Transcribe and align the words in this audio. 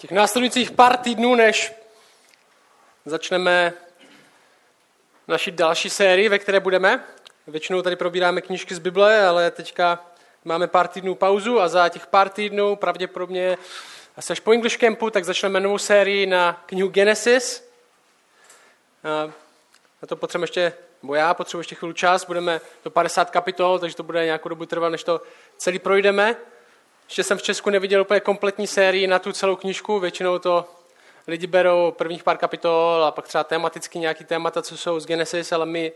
Těch 0.00 0.10
následujících 0.10 0.70
pár 0.70 0.96
týdnů, 0.96 1.34
než 1.34 1.72
začneme 3.04 3.72
naši 5.28 5.50
další 5.50 5.90
sérii, 5.90 6.28
ve 6.28 6.38
které 6.38 6.60
budeme. 6.60 7.04
Většinou 7.46 7.82
tady 7.82 7.96
probíráme 7.96 8.40
knížky 8.40 8.74
z 8.74 8.78
Bible, 8.78 9.26
ale 9.26 9.50
teďka 9.50 10.06
máme 10.44 10.66
pár 10.66 10.88
týdnů 10.88 11.14
pauzu 11.14 11.60
a 11.60 11.68
za 11.68 11.88
těch 11.88 12.06
pár 12.06 12.28
týdnů 12.28 12.76
pravděpodobně 12.76 13.58
asi 14.16 14.32
až 14.32 14.40
po 14.40 14.52
English 14.52 14.76
Campu, 14.76 15.10
tak 15.10 15.24
začneme 15.24 15.60
novou 15.60 15.78
sérii 15.78 16.26
na 16.26 16.62
knihu 16.66 16.88
Genesis. 16.88 17.70
Na 19.04 20.06
to 20.06 20.16
potřebujeme 20.16 20.44
ještě, 20.44 20.72
bo 21.02 21.14
já 21.14 21.34
potřebuji 21.34 21.60
ještě 21.60 21.74
chvíli 21.74 21.94
čas, 21.94 22.24
budeme 22.24 22.60
to 22.82 22.90
50 22.90 23.30
kapitol, 23.30 23.78
takže 23.78 23.96
to 23.96 24.02
bude 24.02 24.24
nějakou 24.24 24.48
dobu 24.48 24.66
trvat, 24.66 24.88
než 24.88 25.04
to 25.04 25.20
celý 25.56 25.78
projdeme. 25.78 26.36
Ještě 27.08 27.24
jsem 27.24 27.38
v 27.38 27.42
Česku 27.42 27.70
neviděl 27.70 28.00
úplně 28.00 28.20
kompletní 28.20 28.66
sérii 28.66 29.06
na 29.06 29.18
tu 29.18 29.32
celou 29.32 29.56
knižku, 29.56 29.98
většinou 30.00 30.38
to 30.38 30.68
lidi 31.26 31.46
berou 31.46 31.92
prvních 31.92 32.22
pár 32.22 32.36
kapitol 32.36 33.04
a 33.04 33.10
pak 33.10 33.28
třeba 33.28 33.44
tematicky 33.44 33.98
nějaký 33.98 34.24
témata, 34.24 34.62
co 34.62 34.76
jsou 34.76 35.00
z 35.00 35.06
Genesis, 35.06 35.52
ale 35.52 35.66
my 35.66 35.92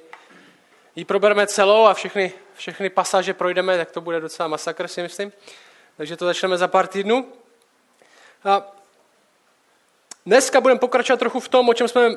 ji 0.96 1.04
probereme 1.04 1.46
celou 1.46 1.84
a 1.84 1.94
všechny, 1.94 2.32
všechny 2.54 2.90
pasáže 2.90 3.34
projdeme, 3.34 3.78
tak 3.78 3.90
to 3.90 4.00
bude 4.00 4.20
docela 4.20 4.48
masakr, 4.48 4.88
si 4.88 5.02
myslím. 5.02 5.32
Takže 5.96 6.16
to 6.16 6.26
začneme 6.26 6.58
za 6.58 6.68
pár 6.68 6.86
týdnů. 6.86 7.32
A 8.44 8.72
dneska 10.26 10.60
budeme 10.60 10.80
pokračovat 10.80 11.18
trochu 11.18 11.40
v 11.40 11.48
tom, 11.48 11.68
o 11.68 11.74
čem 11.74 11.88
jsme 11.88 12.10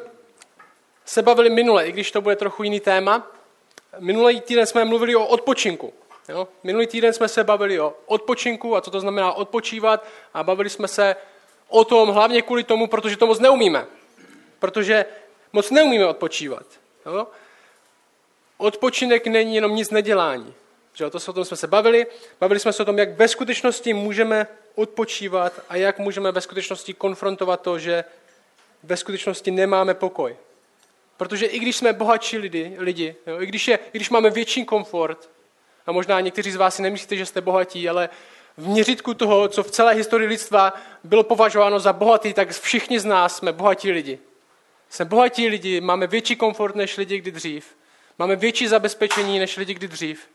se 1.06 1.22
bavili 1.22 1.50
minule, 1.50 1.88
i 1.88 1.92
když 1.92 2.12
to 2.12 2.22
bude 2.22 2.36
trochu 2.36 2.64
jiný 2.64 2.80
téma. 2.80 3.28
Minulý 4.00 4.42
týden 4.42 4.66
jsme 4.66 4.86
mluvili 4.86 5.16
o 5.16 5.26
odpočinku. 5.26 5.94
Jo? 6.30 6.48
Minulý 6.64 6.88
týden 6.88 7.14
jsme 7.14 7.28
se 7.28 7.44
bavili 7.44 7.80
o 7.80 7.94
odpočinku 8.06 8.76
a 8.76 8.82
co 8.82 8.92
to 8.92 9.00
znamená 9.00 9.34
odpočívat 9.34 10.06
a 10.34 10.44
bavili 10.44 10.70
jsme 10.70 10.88
se 10.88 11.16
o 11.68 11.86
tom 11.86 12.10
hlavně 12.10 12.42
kvůli 12.42 12.64
tomu, 12.64 12.88
protože 12.88 13.18
to 13.18 13.28
moc 13.28 13.40
neumíme. 13.40 13.86
Protože 14.60 15.06
moc 15.54 15.72
neumíme 15.72 16.06
odpočívat. 16.06 16.66
Jo? 17.06 17.28
Odpočinek 18.58 19.28
není 19.28 19.56
jenom 19.56 19.76
nic 19.76 19.90
nedělání. 19.90 20.54
Že 20.94 21.10
to 21.10 21.20
se 21.20 21.32
o 21.32 21.34
tom 21.34 21.46
jsme 21.46 21.58
se 21.58 21.68
bavili. 21.68 22.08
Bavili 22.40 22.60
jsme 22.60 22.74
se 22.74 22.84
o 22.84 22.86
tom, 22.86 22.98
jak 22.98 23.18
ve 23.18 23.28
skutečnosti 23.28 23.94
můžeme 23.94 24.48
odpočívat 24.76 25.54
a 25.70 25.76
jak 25.76 26.00
můžeme 26.00 26.32
ve 26.32 26.42
skutečnosti 26.42 26.94
konfrontovat 26.94 27.62
to, 27.62 27.80
že 27.80 28.04
ve 28.84 28.98
skutečnosti 28.98 29.52
nemáme 29.52 29.94
pokoj. 29.94 30.36
Protože 31.18 31.46
i 31.46 31.60
když 31.60 31.76
jsme 31.76 31.94
bohatší 31.94 32.38
lidi, 32.38 32.76
lidi 32.78 33.16
jo, 33.28 33.42
i, 33.42 33.46
když 33.46 33.68
je, 33.68 33.80
i 33.94 33.98
když 33.98 34.10
máme 34.10 34.30
větší 34.30 34.66
komfort, 34.66 35.30
a 35.86 35.92
možná 35.92 36.20
někteří 36.20 36.52
z 36.52 36.56
vás 36.56 36.76
si 36.76 36.82
nemyslíte, 36.82 37.16
že 37.16 37.26
jste 37.26 37.42
bohatí, 37.42 37.90
ale 37.90 38.10
v 38.58 38.68
měřitku 38.68 39.14
toho, 39.14 39.48
co 39.48 39.64
v 39.64 39.72
celé 39.72 39.94
historii 39.94 40.28
lidstva 40.28 40.74
bylo 41.04 41.24
považováno 41.24 41.80
za 41.80 41.94
bohatý, 41.94 42.34
tak 42.34 42.50
všichni 42.50 43.00
z 43.00 43.06
nás 43.06 43.38
jsme 43.38 43.54
bohatí 43.54 43.92
lidi. 43.92 44.20
Jsme 44.90 45.06
bohatí 45.06 45.48
lidi, 45.48 45.82
máme 45.82 46.08
větší 46.08 46.36
komfort 46.36 46.76
než 46.76 46.98
lidi 46.98 47.18
kdy 47.18 47.32
dřív. 47.32 47.76
Máme 48.20 48.36
větší 48.36 48.68
zabezpečení 48.68 49.40
než 49.40 49.58
lidi 49.58 49.74
kdy 49.74 49.88
dřív. 49.88 50.30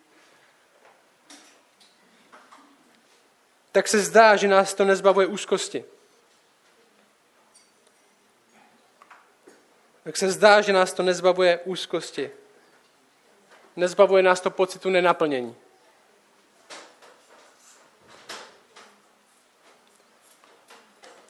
Tak 3.73 3.89
se 3.89 4.01
zdá, 4.01 4.37
že 4.37 4.49
nás 4.49 4.75
to 4.75 4.85
nezbavuje 4.85 5.27
úzkosti. 5.27 5.85
Tak 10.05 10.17
se 10.17 10.31
zdá, 10.31 10.61
že 10.61 10.73
nás 10.73 10.93
to 10.93 11.03
nezbavuje 11.03 11.59
úzkosti 11.65 12.31
nezbavuje 13.77 14.23
nás 14.23 14.41
to 14.41 14.51
pocitu 14.51 14.91
nenaplnění. 14.91 15.57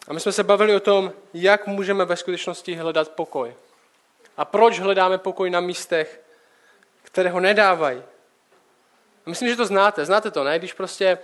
A 0.08 0.12
my 0.12 0.20
jsme 0.20 0.32
se 0.32 0.44
bavili 0.44 0.74
o 0.74 0.80
tom, 0.80 1.12
jak 1.34 1.66
můžeme 1.66 2.04
ve 2.04 2.16
skutečnosti 2.16 2.74
hledat 2.74 3.08
pokoj. 3.08 3.54
A 4.36 4.44
proč 4.44 4.80
hledáme 4.80 5.18
pokoj 5.18 5.50
na 5.50 5.60
místech, 5.60 6.20
které 7.02 7.30
ho 7.30 7.40
nedávají. 7.40 8.02
A 9.26 9.30
myslím, 9.30 9.48
že 9.48 9.56
to 9.56 9.66
znáte. 9.66 10.04
Znáte 10.04 10.30
to, 10.30 10.44
ne? 10.44 10.58
Když 10.58 10.72
prostě 10.72 11.18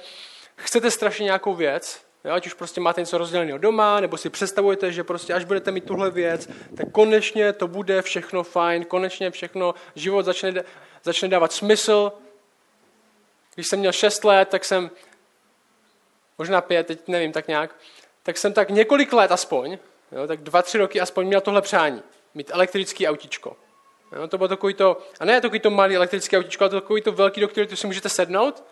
chcete 0.57 0.91
strašně 0.91 1.25
nějakou 1.25 1.55
věc, 1.55 2.01
jo? 2.25 2.33
ať 2.33 2.47
už 2.47 2.55
prostě 2.55 2.81
máte 2.81 3.01
něco 3.01 3.19
rozděleného 3.19 3.59
doma, 3.59 4.01
nebo 4.01 4.17
si 4.17 4.31
představujete, 4.31 4.93
že 4.93 5.05
prostě 5.05 5.35
až 5.35 5.45
budete 5.45 5.71
mít 5.71 5.85
tuhle 5.85 6.11
věc, 6.11 6.49
tak 6.77 6.91
konečně 6.93 7.53
to 7.53 7.69
bude 7.69 8.03
všechno 8.03 8.43
fajn, 8.43 8.85
konečně 8.85 9.31
všechno, 9.31 9.75
život 9.95 10.25
začne 10.25 10.65
začne 11.07 11.29
dávat 11.29 11.53
smysl. 11.53 12.13
Když 13.55 13.67
jsem 13.67 13.79
měl 13.79 13.93
šest 13.93 14.25
let, 14.25 14.49
tak 14.49 14.65
jsem, 14.65 14.91
možná 16.39 16.61
pět, 16.61 16.87
teď 16.87 17.09
nevím, 17.09 17.33
tak 17.33 17.49
nějak, 17.49 17.75
tak 18.23 18.39
jsem 18.39 18.53
tak 18.53 18.71
několik 18.71 19.13
let 19.13 19.33
aspoň, 19.33 19.79
jo, 20.13 20.27
tak 20.27 20.41
dva, 20.41 20.63
tři 20.63 20.79
roky 20.79 21.01
aspoň 21.01 21.27
měl 21.27 21.41
tohle 21.41 21.63
přání, 21.63 22.03
mít 22.35 22.51
elektrický 22.51 23.09
autičko. 23.09 23.57
Jo, 24.13 24.29
to 24.29 24.39
bylo 24.39 24.49
takový 24.49 24.75
to, 24.75 25.03
a 25.21 25.25
ne 25.25 25.41
takový 25.41 25.61
to 25.61 25.71
malý 25.71 25.97
elektrický 25.97 26.37
autičko, 26.37 26.65
ale 26.65 26.71
to 26.71 26.81
takový 26.81 27.03
to 27.03 27.13
velký, 27.13 27.41
do 27.41 27.49
kterého 27.49 27.77
si 27.77 27.87
můžete 27.87 28.09
sednout 28.09 28.65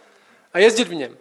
a 0.53 0.59
jezdit 0.59 0.89
v 0.89 0.95
něm. 0.95 1.17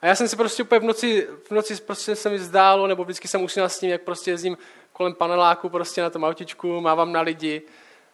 A 0.00 0.06
já 0.06 0.14
jsem 0.14 0.28
si 0.28 0.36
prostě 0.36 0.62
úplně 0.62 0.78
v 0.80 0.84
noci, 0.84 1.28
v 1.44 1.50
noci 1.50 1.76
prostě 1.76 2.16
se 2.16 2.30
mi 2.30 2.38
zdálo, 2.38 2.86
nebo 2.86 3.04
vždycky 3.04 3.28
jsem 3.28 3.42
usínal 3.42 3.68
s 3.68 3.78
tím, 3.78 3.90
jak 3.90 4.02
prostě 4.02 4.30
jezdím 4.30 4.58
kolem 4.92 5.14
paneláku 5.14 5.68
prostě 5.68 6.02
na 6.02 6.10
tom 6.10 6.24
autičku, 6.24 6.80
mávám 6.80 7.12
na 7.12 7.20
lidi 7.20 7.62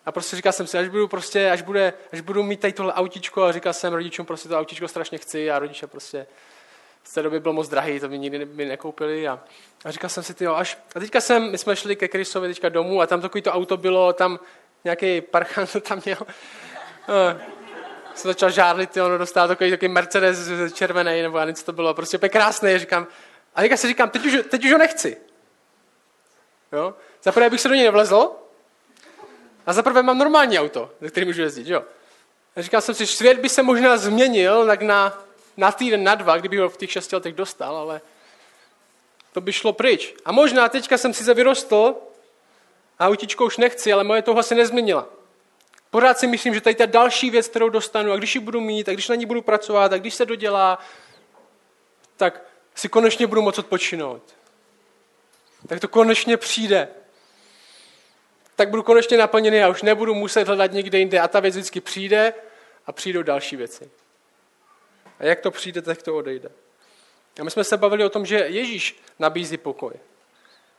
a 0.09 0.13
prostě 0.13 0.37
říkal 0.37 0.53
jsem 0.53 0.67
si, 0.67 0.79
až 0.79 0.89
budu, 0.89 1.09
prostě, 1.09 1.51
až, 1.51 1.63
bude, 1.63 1.93
až 2.13 2.21
budu 2.21 2.43
mít 2.43 2.61
tady 2.61 2.73
tohle 2.73 2.93
autičko 2.93 3.43
a 3.43 3.53
říkal 3.53 3.73
jsem 3.73 3.93
rodičům, 3.93 4.27
prostě 4.27 4.49
to 4.49 4.59
autičko 4.59 4.89
strašně 4.89 5.19
chci 5.19 5.51
a 5.51 5.59
rodiče 5.59 5.87
prostě 5.87 6.27
v 7.03 7.15
té 7.15 7.23
době 7.23 7.41
bylo 7.41 7.55
moc 7.55 7.69
drahý, 7.69 8.01
to 8.01 8.09
mi 8.09 8.19
nikdy 8.19 8.45
by 8.45 8.65
nekoupili 8.65 9.29
a, 9.29 9.41
a 9.85 9.91
říkal 9.91 10.11
jsem 10.11 10.23
si, 10.23 10.35
ty 10.35 10.47
až, 10.47 10.79
a 10.95 11.01
teďka 11.01 11.21
jsem, 11.21 11.51
my 11.51 11.59
jsme 11.59 11.77
šli 11.77 11.97
ke 11.97 12.09
Krysovi 12.09 12.49
teďka 12.49 12.69
domů 12.69 13.01
a 13.01 13.07
tam 13.07 13.21
takový 13.21 13.43
to 13.43 13.53
auto 13.53 13.77
bylo, 13.77 14.13
tam 14.13 14.41
nějaký 14.85 15.21
parchan 15.21 15.67
tam 15.81 16.03
měl, 16.05 16.19
a, 16.21 17.37
jsem 18.15 18.29
začal 18.29 18.51
žárlit, 18.51 18.97
ono 18.97 19.19
dostal 19.19 19.49
takový, 19.49 19.71
takový 19.71 19.89
Mercedes 19.89 20.39
červený, 20.73 21.23
nebo 21.23 21.41
něco 21.45 21.65
to 21.65 21.73
bylo, 21.73 21.95
prostě 21.95 22.17
úplně 22.17 22.31
krásný, 22.31 22.79
říkám, 22.79 23.07
a 23.55 23.61
teďka 23.61 23.77
si 23.77 23.89
říkám, 23.89 24.11
teď 24.11 24.27
už, 24.27 24.39
teď 24.51 24.65
už 24.65 24.73
ho 24.73 24.79
nechci. 24.79 25.17
Jo? 26.73 26.95
Zaprvé 27.23 27.51
bych 27.51 27.61
se 27.61 27.69
do 27.69 27.75
něj 27.75 27.85
nevlezl, 27.85 28.31
a 29.69 29.73
zaprvé 29.73 30.03
mám 30.03 30.19
normální 30.19 30.59
auto, 30.59 30.91
ze 31.01 31.11
kterým 31.11 31.29
můžu 31.29 31.43
jezdit, 31.43 31.67
jo. 31.67 31.85
A 32.57 32.63
říkal 32.63 32.81
jsem 32.81 32.95
si, 32.95 33.07
svět 33.07 33.39
by 33.39 33.49
se 33.49 33.63
možná 33.63 33.97
změnil 33.97 34.67
tak 34.67 34.83
na, 34.83 35.23
na 35.57 35.73
týden, 35.73 36.05
na 36.05 36.15
dva, 36.15 36.37
kdyby 36.37 36.57
ho 36.57 36.69
v 36.69 36.77
těch 36.77 36.93
šesti 36.93 37.17
letech 37.17 37.35
dostal, 37.35 37.77
ale 37.77 38.01
to 39.33 39.41
by 39.41 39.53
šlo 39.53 39.73
pryč. 39.73 40.15
A 40.25 40.33
možná 40.33 40.69
teďka 40.69 40.99
jsem 40.99 41.15
si 41.15 41.25
se 41.25 41.35
vyrostl 41.35 41.95
a 42.99 43.07
autičko 43.07 43.45
už 43.45 43.57
nechci, 43.57 43.93
ale 43.93 44.05
moje 44.05 44.23
touha 44.23 44.43
se 44.43 44.55
nezměnila. 44.55 45.07
Pořád 45.91 46.19
si 46.19 46.27
myslím, 46.27 46.55
že 46.55 46.61
tady 46.61 46.75
ta 46.75 46.87
další 46.87 47.31
věc, 47.31 47.49
kterou 47.49 47.69
dostanu, 47.69 48.13
a 48.13 48.17
když 48.17 48.35
ji 48.35 48.41
budu 48.41 48.61
mít, 48.61 48.89
a 48.89 48.93
když 48.93 49.09
na 49.09 49.15
ní 49.15 49.27
budu 49.27 49.43
pracovat, 49.43 49.93
a 49.93 49.99
když 49.99 50.15
se 50.15 50.27
dodělá, 50.27 50.79
tak 52.17 52.43
si 52.75 52.89
konečně 52.89 53.27
budu 53.27 53.43
moct 53.43 53.59
odpočinout. 53.59 54.23
Tak 55.67 55.81
to 55.81 55.89
konečně 55.89 56.37
přijde 56.37 56.89
tak 58.59 58.71
budu 58.71 58.83
konečně 58.83 59.17
naplněný 59.17 59.63
a 59.63 59.69
už 59.69 59.83
nebudu 59.83 60.15
muset 60.15 60.49
hledat 60.49 60.73
někde 60.73 60.99
jinde. 60.99 61.21
A 61.21 61.29
ta 61.29 61.41
věc 61.41 61.55
vždycky 61.55 61.81
přijde 61.81 62.35
a 62.87 62.93
přijdou 62.93 63.23
další 63.23 63.57
věci. 63.57 63.91
A 65.19 65.25
jak 65.25 65.41
to 65.41 65.51
přijde, 65.51 65.83
tak 65.83 66.03
to 66.03 66.17
odejde. 66.17 66.49
A 67.41 67.45
my 67.45 67.51
jsme 67.51 67.65
se 67.65 67.77
bavili 67.77 68.05
o 68.05 68.09
tom, 68.09 68.27
že 68.27 68.37
Ježíš 68.37 69.01
nabízí 69.19 69.57
pokoj. 69.57 69.93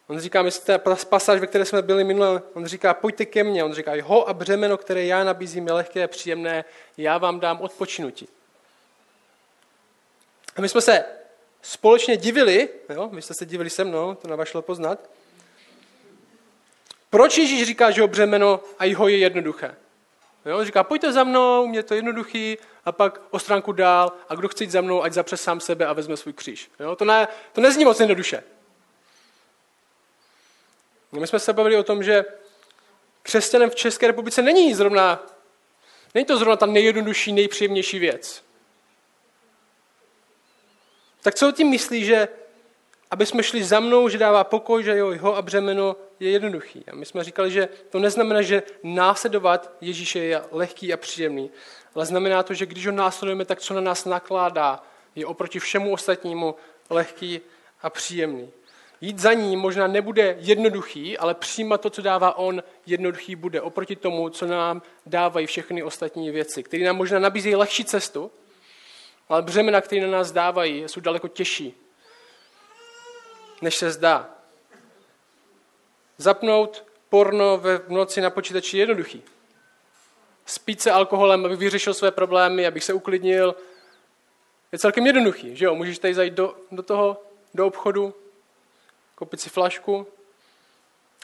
On 0.08 0.20
říká, 0.20 0.42
my 0.42 0.52
jste 0.52 0.80
pasáž, 1.10 1.40
ve 1.40 1.48
které 1.48 1.66
jsme 1.66 1.82
byli 1.82 2.04
minule, 2.04 2.42
on 2.54 2.66
říká, 2.66 2.94
pojďte 2.94 3.26
ke 3.26 3.44
mně. 3.44 3.64
On 3.64 3.74
říká, 3.74 3.92
ho 4.04 4.30
a 4.30 4.34
břemeno, 4.34 4.78
které 4.78 5.06
já 5.06 5.24
nabízím, 5.24 5.68
je 5.68 5.74
lehké 5.74 6.04
a 6.04 6.08
příjemné, 6.08 6.66
já 6.98 7.18
vám 7.18 7.40
dám 7.40 7.62
odpočinutí. 7.62 8.28
A 10.56 10.62
my 10.62 10.70
jsme 10.70 10.82
se 10.82 11.06
společně 11.62 12.18
divili, 12.18 12.70
jo? 12.90 13.08
vy 13.08 13.22
jste 13.22 13.34
se 13.34 13.46
divili 13.46 13.70
se 13.70 13.84
mnou, 13.84 14.16
to 14.16 14.28
navašlo 14.28 14.62
poznat, 14.62 15.00
proč 17.10 17.38
Ježíš 17.38 17.68
říká, 17.68 17.92
že 17.92 18.02
ho 18.02 18.08
břemeno 18.08 18.60
a 18.80 18.86
jeho 18.86 19.08
je 19.08 19.18
jednoduché? 19.18 19.76
Jo, 20.46 20.58
on 20.58 20.66
říká, 20.66 20.84
pojďte 20.84 21.14
za 21.14 21.24
mnou, 21.24 21.68
mě 21.68 21.84
to 21.84 21.94
jednoduchý, 21.94 22.58
a 22.86 22.92
pak 22.92 23.22
o 23.30 23.40
stránku 23.40 23.72
dál, 23.72 24.12
a 24.30 24.36
kdo 24.36 24.48
chce 24.48 24.64
jít 24.64 24.72
za 24.72 24.82
mnou, 24.82 25.04
ať 25.04 25.14
zapře 25.14 25.38
sám 25.38 25.60
sebe 25.60 25.86
a 25.86 25.94
vezme 25.94 26.18
svůj 26.18 26.34
kříž. 26.34 26.72
Jo, 26.80 26.96
to, 26.96 27.06
ne, 27.06 27.28
to 27.54 27.62
nezní 27.62 27.86
moc 27.86 28.00
jednoduše. 28.00 28.44
My 31.12 31.28
jsme 31.28 31.40
se 31.40 31.54
bavili 31.54 31.78
o 31.78 31.84
tom, 31.84 32.04
že 32.04 32.26
křesťanem 33.24 33.70
v 33.70 33.76
České 33.76 34.08
republice 34.08 34.42
není 34.42 34.74
zrovna, 34.74 35.28
není 36.14 36.26
to 36.26 36.38
zrovna 36.38 36.56
ta 36.56 36.66
nejjednodušší, 36.66 37.34
nejpříjemnější 37.34 38.00
věc. 38.00 38.44
Tak 41.22 41.36
co 41.36 41.52
tím 41.52 41.68
myslí, 41.68 42.06
že 42.06 42.28
aby 43.12 43.26
jsme 43.26 43.44
šli 43.44 43.64
za 43.64 43.80
mnou, 43.80 44.10
že 44.10 44.18
dává 44.18 44.44
pokoj, 44.44 44.84
že 44.84 44.98
jo, 44.98 45.12
jeho 45.12 45.36
a 45.36 45.42
břemeno 45.42 45.96
je 46.20 46.32
jednoduchý. 46.32 46.86
A 46.92 46.96
my 46.96 47.06
jsme 47.06 47.24
říkali, 47.24 47.52
že 47.52 47.70
to 47.90 48.00
neznamená, 48.00 48.42
že 48.42 48.64
následovat 48.84 49.72
Ježíše 49.82 50.20
je 50.20 50.42
lehký 50.52 50.94
a 50.94 50.98
příjemný, 50.98 51.52
ale 51.96 52.06
znamená 52.06 52.44
to, 52.44 52.54
že 52.54 52.66
když 52.66 52.86
ho 52.86 52.92
následujeme, 52.92 53.46
tak 53.46 53.60
co 53.60 53.74
na 53.74 53.82
nás 53.82 54.06
nakládá, 54.06 54.84
je 55.16 55.26
oproti 55.26 55.60
všemu 55.60 55.94
ostatnímu 55.94 56.56
lehký 56.90 57.42
a 57.82 57.90
příjemný. 57.90 58.52
Jít 59.02 59.20
za 59.20 59.34
ním 59.34 59.60
možná 59.60 59.88
nebude 59.88 60.36
jednoduchý, 60.40 61.18
ale 61.18 61.34
přijímat 61.34 61.82
to, 61.82 61.90
co 61.90 62.02
dává 62.02 62.38
on, 62.38 62.64
jednoduchý 62.86 63.36
bude. 63.36 63.62
Oproti 63.62 63.96
tomu, 63.96 64.30
co 64.30 64.46
nám 64.46 64.82
dávají 65.06 65.48
všechny 65.48 65.84
ostatní 65.84 66.32
věci, 66.32 66.64
které 66.64 66.84
nám 66.84 66.96
možná 66.96 67.20
nabízejí 67.20 67.56
lehčí 67.56 67.86
cestu, 67.86 68.32
ale 69.30 69.42
břemena, 69.42 69.82
které 69.82 70.02
na 70.02 70.18
nás 70.18 70.32
dávají, 70.32 70.84
jsou 70.84 71.00
daleko 71.00 71.28
těžší, 71.28 71.74
než 73.62 73.76
se 73.76 73.92
zdá. 73.92 74.39
Zapnout 76.22 76.86
porno 77.10 77.58
ve 77.58 77.82
noci 77.88 78.22
na 78.22 78.30
počítači 78.30 78.78
je 78.78 78.82
jednoduchý. 78.82 79.24
Spít 80.46 80.82
se 80.82 80.92
alkoholem, 80.92 81.46
aby 81.46 81.56
vyřešil 81.56 81.94
své 81.94 82.12
problémy, 82.12 82.68
abych 82.68 82.84
se 82.84 82.94
uklidnil, 82.94 83.56
je 84.72 84.80
celkem 84.80 85.08
jednoduchý, 85.08 85.56
že 85.56 85.66
jo? 85.66 85.76
Můžeš 85.76 86.00
tady 86.00 86.14
zajít 86.14 86.34
do, 86.34 86.56
do 86.72 86.84
toho, 86.84 87.22
do 87.54 87.68
obchodu, 87.68 88.14
koupit 89.16 89.42
si 89.42 89.50
flašku, 89.50 90.08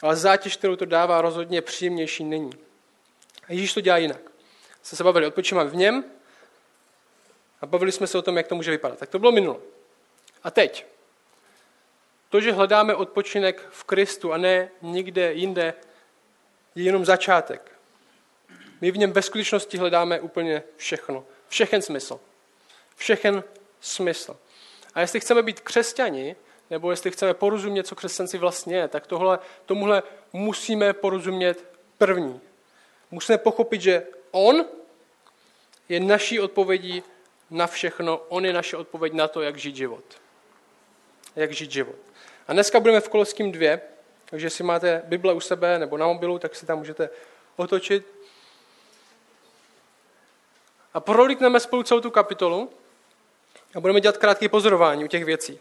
ale 0.02 0.16
zátěž, 0.16 0.56
kterou 0.56 0.76
to 0.76 0.84
dává, 0.84 1.20
rozhodně 1.20 1.62
příjemnější 1.62 2.24
není. 2.24 2.52
A 3.48 3.52
Ježíš 3.52 3.74
to 3.74 3.80
dělá 3.80 3.96
jinak. 3.96 4.20
Se 4.82 4.96
se 4.96 5.04
bavili, 5.04 5.26
odpočíváme 5.26 5.70
v 5.70 5.76
něm 5.76 6.04
a 7.60 7.66
bavili 7.66 7.92
jsme 7.92 8.06
se 8.06 8.18
o 8.18 8.22
tom, 8.22 8.36
jak 8.36 8.48
to 8.48 8.54
může 8.54 8.70
vypadat. 8.70 8.98
Tak 8.98 9.08
to 9.08 9.18
bylo 9.18 9.32
minulo. 9.32 9.60
A 10.42 10.50
teď. 10.50 10.86
To, 12.28 12.40
že 12.40 12.52
hledáme 12.52 12.94
odpočinek 12.94 13.68
v 13.70 13.84
Kristu 13.84 14.32
a 14.32 14.36
ne 14.36 14.70
nikde 14.82 15.32
jinde, 15.32 15.74
je 16.74 16.84
jenom 16.84 17.04
začátek. 17.04 17.72
My 18.80 18.90
v 18.90 18.98
něm 18.98 19.12
ve 19.12 19.22
skutečnosti 19.22 19.78
hledáme 19.78 20.20
úplně 20.20 20.62
všechno. 20.76 21.24
Všechen 21.48 21.82
smysl. 21.82 22.20
Všechen 22.96 23.44
smysl. 23.80 24.36
A 24.94 25.00
jestli 25.00 25.20
chceme 25.20 25.42
být 25.42 25.60
křesťani, 25.60 26.36
nebo 26.70 26.90
jestli 26.90 27.10
chceme 27.10 27.34
porozumět, 27.34 27.86
co 27.86 27.94
křesťanci 27.96 28.38
vlastně 28.38 28.76
je, 28.76 28.88
tak 28.88 29.06
tohle, 29.06 29.38
tomuhle 29.66 30.02
musíme 30.32 30.92
porozumět 30.92 31.64
první. 31.98 32.40
Musíme 33.10 33.38
pochopit, 33.38 33.80
že 33.80 34.06
On 34.30 34.64
je 35.88 36.00
naší 36.00 36.40
odpovědí 36.40 37.02
na 37.50 37.66
všechno. 37.66 38.18
On 38.28 38.44
je 38.44 38.52
naše 38.52 38.76
odpověď 38.76 39.12
na 39.12 39.28
to, 39.28 39.42
jak 39.42 39.56
žít 39.56 39.76
život. 39.76 40.04
Jak 41.36 41.52
žít 41.52 41.70
život. 41.70 41.96
A 42.48 42.52
dneska 42.52 42.80
budeme 42.80 43.00
v 43.00 43.08
Koloským 43.08 43.52
2, 43.52 43.78
takže 44.24 44.46
jestli 44.46 44.64
máte 44.64 45.02
Bible 45.04 45.34
u 45.34 45.40
sebe 45.40 45.78
nebo 45.78 45.96
na 45.96 46.06
mobilu, 46.06 46.38
tak 46.38 46.56
si 46.56 46.66
tam 46.66 46.78
můžete 46.78 47.10
otočit. 47.56 48.06
A 50.94 51.00
prolítneme 51.00 51.60
spolu 51.60 51.82
celou 51.82 52.00
tu 52.00 52.10
kapitolu 52.10 52.70
a 53.74 53.80
budeme 53.80 54.00
dělat 54.00 54.16
krátké 54.16 54.48
pozorování 54.48 55.04
u 55.04 55.06
těch 55.06 55.24
věcí. 55.24 55.58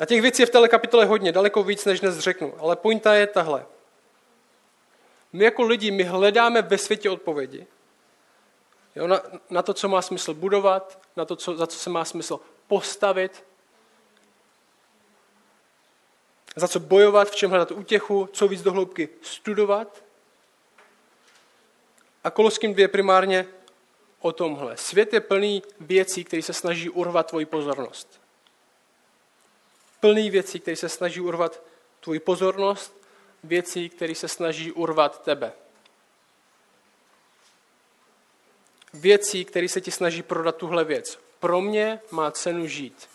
A 0.00 0.06
těch 0.06 0.22
věcí 0.22 0.42
je 0.42 0.46
v 0.46 0.50
této 0.50 0.68
kapitole 0.68 1.04
hodně, 1.04 1.32
daleko 1.32 1.62
víc, 1.62 1.84
než 1.84 2.00
dnes 2.00 2.18
řeknu. 2.18 2.54
Ale 2.58 2.76
pointa 2.76 3.14
je 3.14 3.26
tahle. 3.26 3.66
My 5.32 5.44
jako 5.44 5.62
lidi, 5.62 5.90
my 5.90 6.02
hledáme 6.02 6.62
ve 6.62 6.78
světě 6.78 7.10
odpovědi. 7.10 7.66
Jo, 8.96 9.06
na, 9.06 9.22
na 9.50 9.62
to, 9.62 9.74
co 9.74 9.88
má 9.88 10.02
smysl 10.02 10.34
budovat, 10.34 10.98
na 11.16 11.24
to, 11.24 11.36
co, 11.36 11.56
za 11.56 11.66
co 11.66 11.78
se 11.78 11.90
má 11.90 12.04
smysl 12.04 12.40
postavit, 12.68 13.44
za 16.56 16.68
co 16.68 16.80
bojovat, 16.80 17.30
v 17.30 17.34
čem 17.34 17.50
hledat 17.50 17.70
útěchu, 17.70 18.28
co 18.32 18.48
víc 18.48 18.62
dohloubky 18.62 19.08
studovat. 19.22 20.02
A 22.24 22.30
Koloským 22.30 22.72
dvě 22.72 22.88
primárně 22.88 23.46
o 24.20 24.32
tomhle. 24.32 24.76
Svět 24.76 25.12
je 25.12 25.20
plný 25.20 25.62
věcí, 25.80 26.24
které 26.24 26.42
se 26.42 26.52
snaží 26.52 26.90
urvat 26.90 27.26
tvoji 27.26 27.46
pozornost. 27.46 28.20
Plný 30.00 30.30
věcí, 30.30 30.60
které 30.60 30.76
se 30.76 30.88
snaží 30.88 31.20
urvat 31.20 31.62
tvoji 32.00 32.20
pozornost, 32.20 32.94
věcí, 33.44 33.88
které 33.88 34.14
se 34.14 34.28
snaží 34.28 34.72
urvat 34.72 35.22
tebe. 35.22 35.52
Věcí, 38.94 39.44
které 39.44 39.68
se 39.68 39.80
ti 39.80 39.90
snaží 39.90 40.22
prodat 40.22 40.56
tuhle 40.56 40.84
věc. 40.84 41.18
Pro 41.40 41.60
mě 41.60 42.00
má 42.10 42.30
cenu 42.30 42.66
žít. 42.66 43.08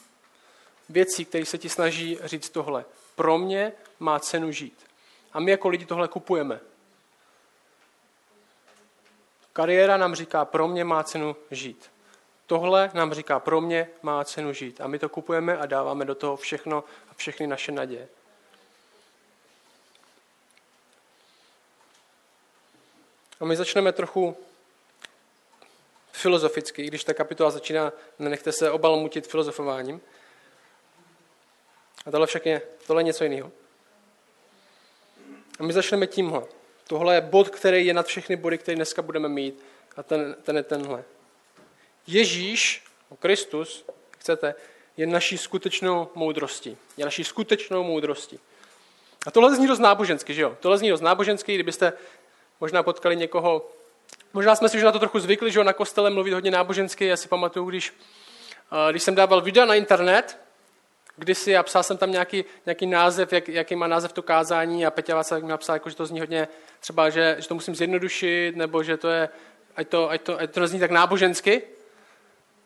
Věcí, 0.89 1.25
které 1.25 1.45
se 1.45 1.57
ti 1.57 1.69
snaží 1.69 2.19
říct 2.23 2.49
tohle. 2.49 2.85
Pro 3.15 3.37
mě 3.37 3.73
má 3.99 4.19
cenu 4.19 4.51
žít. 4.51 4.85
A 5.33 5.39
my 5.39 5.51
jako 5.51 5.69
lidi 5.69 5.85
tohle 5.85 6.07
kupujeme. 6.07 6.59
Kariéra 9.53 9.97
nám 9.97 10.15
říká, 10.15 10.45
pro 10.45 10.67
mě 10.67 10.83
má 10.83 11.03
cenu 11.03 11.35
žít. 11.51 11.91
Tohle 12.45 12.91
nám 12.93 13.13
říká, 13.13 13.39
pro 13.39 13.61
mě 13.61 13.89
má 14.01 14.23
cenu 14.23 14.53
žít. 14.53 14.81
A 14.81 14.87
my 14.87 14.99
to 14.99 15.09
kupujeme 15.09 15.57
a 15.57 15.65
dáváme 15.65 16.05
do 16.05 16.15
toho 16.15 16.37
všechno 16.37 16.83
a 17.09 17.13
všechny 17.13 17.47
naše 17.47 17.71
naděje. 17.71 18.07
A 23.39 23.45
my 23.45 23.55
začneme 23.55 23.91
trochu 23.91 24.37
filozoficky, 26.11 26.83
když 26.83 27.03
ta 27.03 27.13
kapitola 27.13 27.51
začíná, 27.51 27.93
nenechte 28.19 28.51
se 28.51 28.71
obalmutit 28.71 29.27
filozofováním. 29.27 30.01
A 32.05 32.11
tohle 32.11 32.27
však 32.27 32.45
je, 32.45 32.61
tohle 32.87 32.99
je 32.99 33.03
něco 33.03 33.23
jiného. 33.23 33.51
A 35.59 35.63
my 35.63 35.73
začneme 35.73 36.07
tímhle. 36.07 36.43
Tohle 36.87 37.15
je 37.15 37.21
bod, 37.21 37.49
který 37.49 37.85
je 37.85 37.93
nad 37.93 38.05
všechny 38.05 38.35
body, 38.35 38.57
které 38.57 38.75
dneska 38.75 39.01
budeme 39.01 39.29
mít. 39.29 39.63
A 39.97 40.03
ten, 40.03 40.35
ten 40.43 40.57
je 40.57 40.63
tenhle. 40.63 41.03
Ježíš, 42.07 42.83
Kristus, 43.19 43.85
chcete, 44.11 44.55
je 44.97 45.07
naší 45.07 45.37
skutečnou 45.37 46.09
moudrostí. 46.15 46.77
Je 46.97 47.05
naší 47.05 47.23
skutečnou 47.23 47.83
moudrostí. 47.83 48.39
A 49.27 49.31
tohle 49.31 49.55
zní 49.55 49.67
dost 49.67 49.79
nábožensky, 49.79 50.33
že 50.33 50.41
jo? 50.41 50.57
Tohle 50.59 50.77
zní 50.77 50.89
dost 50.89 51.01
nábožensky, 51.01 51.55
kdybyste 51.55 51.93
možná 52.59 52.83
potkali 52.83 53.15
někoho, 53.15 53.71
možná 54.33 54.55
jsme 54.55 54.69
si 54.69 54.77
už 54.77 54.83
na 54.83 54.91
to 54.91 54.99
trochu 54.99 55.19
zvykli, 55.19 55.51
že 55.51 55.59
jo, 55.59 55.63
na 55.63 55.73
kostele 55.73 56.09
mluvit 56.09 56.33
hodně 56.33 56.51
nábožensky. 56.51 57.05
Já 57.05 57.17
si 57.17 57.27
pamatuju, 57.27 57.65
když, 57.65 57.93
když 58.91 59.03
jsem 59.03 59.15
dával 59.15 59.41
videa 59.41 59.65
na 59.65 59.75
internet, 59.75 60.37
kdysi 61.17 61.57
a 61.57 61.63
psal 61.63 61.83
jsem 61.83 61.97
tam 61.97 62.11
nějaký, 62.11 62.45
nějaký 62.65 62.85
název, 62.85 63.33
jak, 63.33 63.47
jaký 63.49 63.75
má 63.75 63.87
název 63.87 64.13
to 64.13 64.21
kázání 64.21 64.85
a 64.85 64.91
Peťa 64.91 65.15
Václav 65.15 65.41
mi 65.41 65.47
napsal, 65.47 65.75
jako, 65.75 65.89
že 65.89 65.95
to 65.95 66.05
zní 66.05 66.19
hodně 66.19 66.47
třeba, 66.79 67.09
že, 67.09 67.35
že 67.39 67.47
to 67.47 67.53
musím 67.53 67.75
zjednodušit, 67.75 68.55
nebo 68.55 68.83
že 68.83 68.97
to 68.97 69.09
je, 69.09 69.29
ať 69.75 69.87
to, 69.87 70.09
ať 70.09 70.21
to, 70.21 70.39
ať 70.39 70.51
to 70.51 70.59
nezní 70.59 70.79
tak 70.79 70.91
nábožensky. 70.91 71.61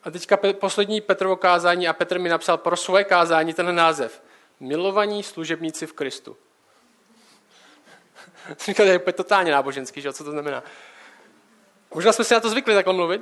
A 0.03 0.11
teďka 0.11 0.37
pe, 0.37 0.53
poslední 0.53 1.01
Petrovo 1.01 1.35
kázání 1.35 1.87
a 1.87 1.93
Petr 1.93 2.19
mi 2.19 2.29
napsal 2.29 2.57
pro 2.57 2.77
svoje 2.77 3.03
kázání 3.03 3.53
ten 3.53 3.75
název. 3.75 4.23
Milovaní 4.59 5.23
služebníci 5.23 5.87
v 5.87 5.93
Kristu. 5.93 6.37
Říkal, 8.65 8.85
že 8.85 8.91
je 8.91 9.13
totálně 9.13 9.51
náboženský, 9.51 10.01
že? 10.01 10.13
co 10.13 10.23
to 10.23 10.31
znamená. 10.31 10.63
Možná 11.93 12.13
jsme 12.13 12.23
si 12.23 12.33
na 12.33 12.39
to 12.39 12.49
zvykli 12.49 12.73
takhle 12.73 12.93
mluvit. 12.93 13.21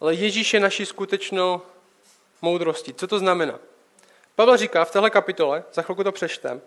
Ale 0.00 0.14
Ježíš 0.14 0.54
je 0.54 0.60
naší 0.60 0.86
skutečnou 0.86 1.62
moudrosti. 2.42 2.94
Co 2.94 3.06
to 3.06 3.18
znamená? 3.18 3.58
Pavel 4.34 4.56
říká 4.56 4.84
v 4.84 4.90
téhle 4.90 5.10
kapitole, 5.10 5.64
za 5.72 5.82
chvilku 5.82 6.04
to 6.04 6.12
přečtem, 6.12 6.60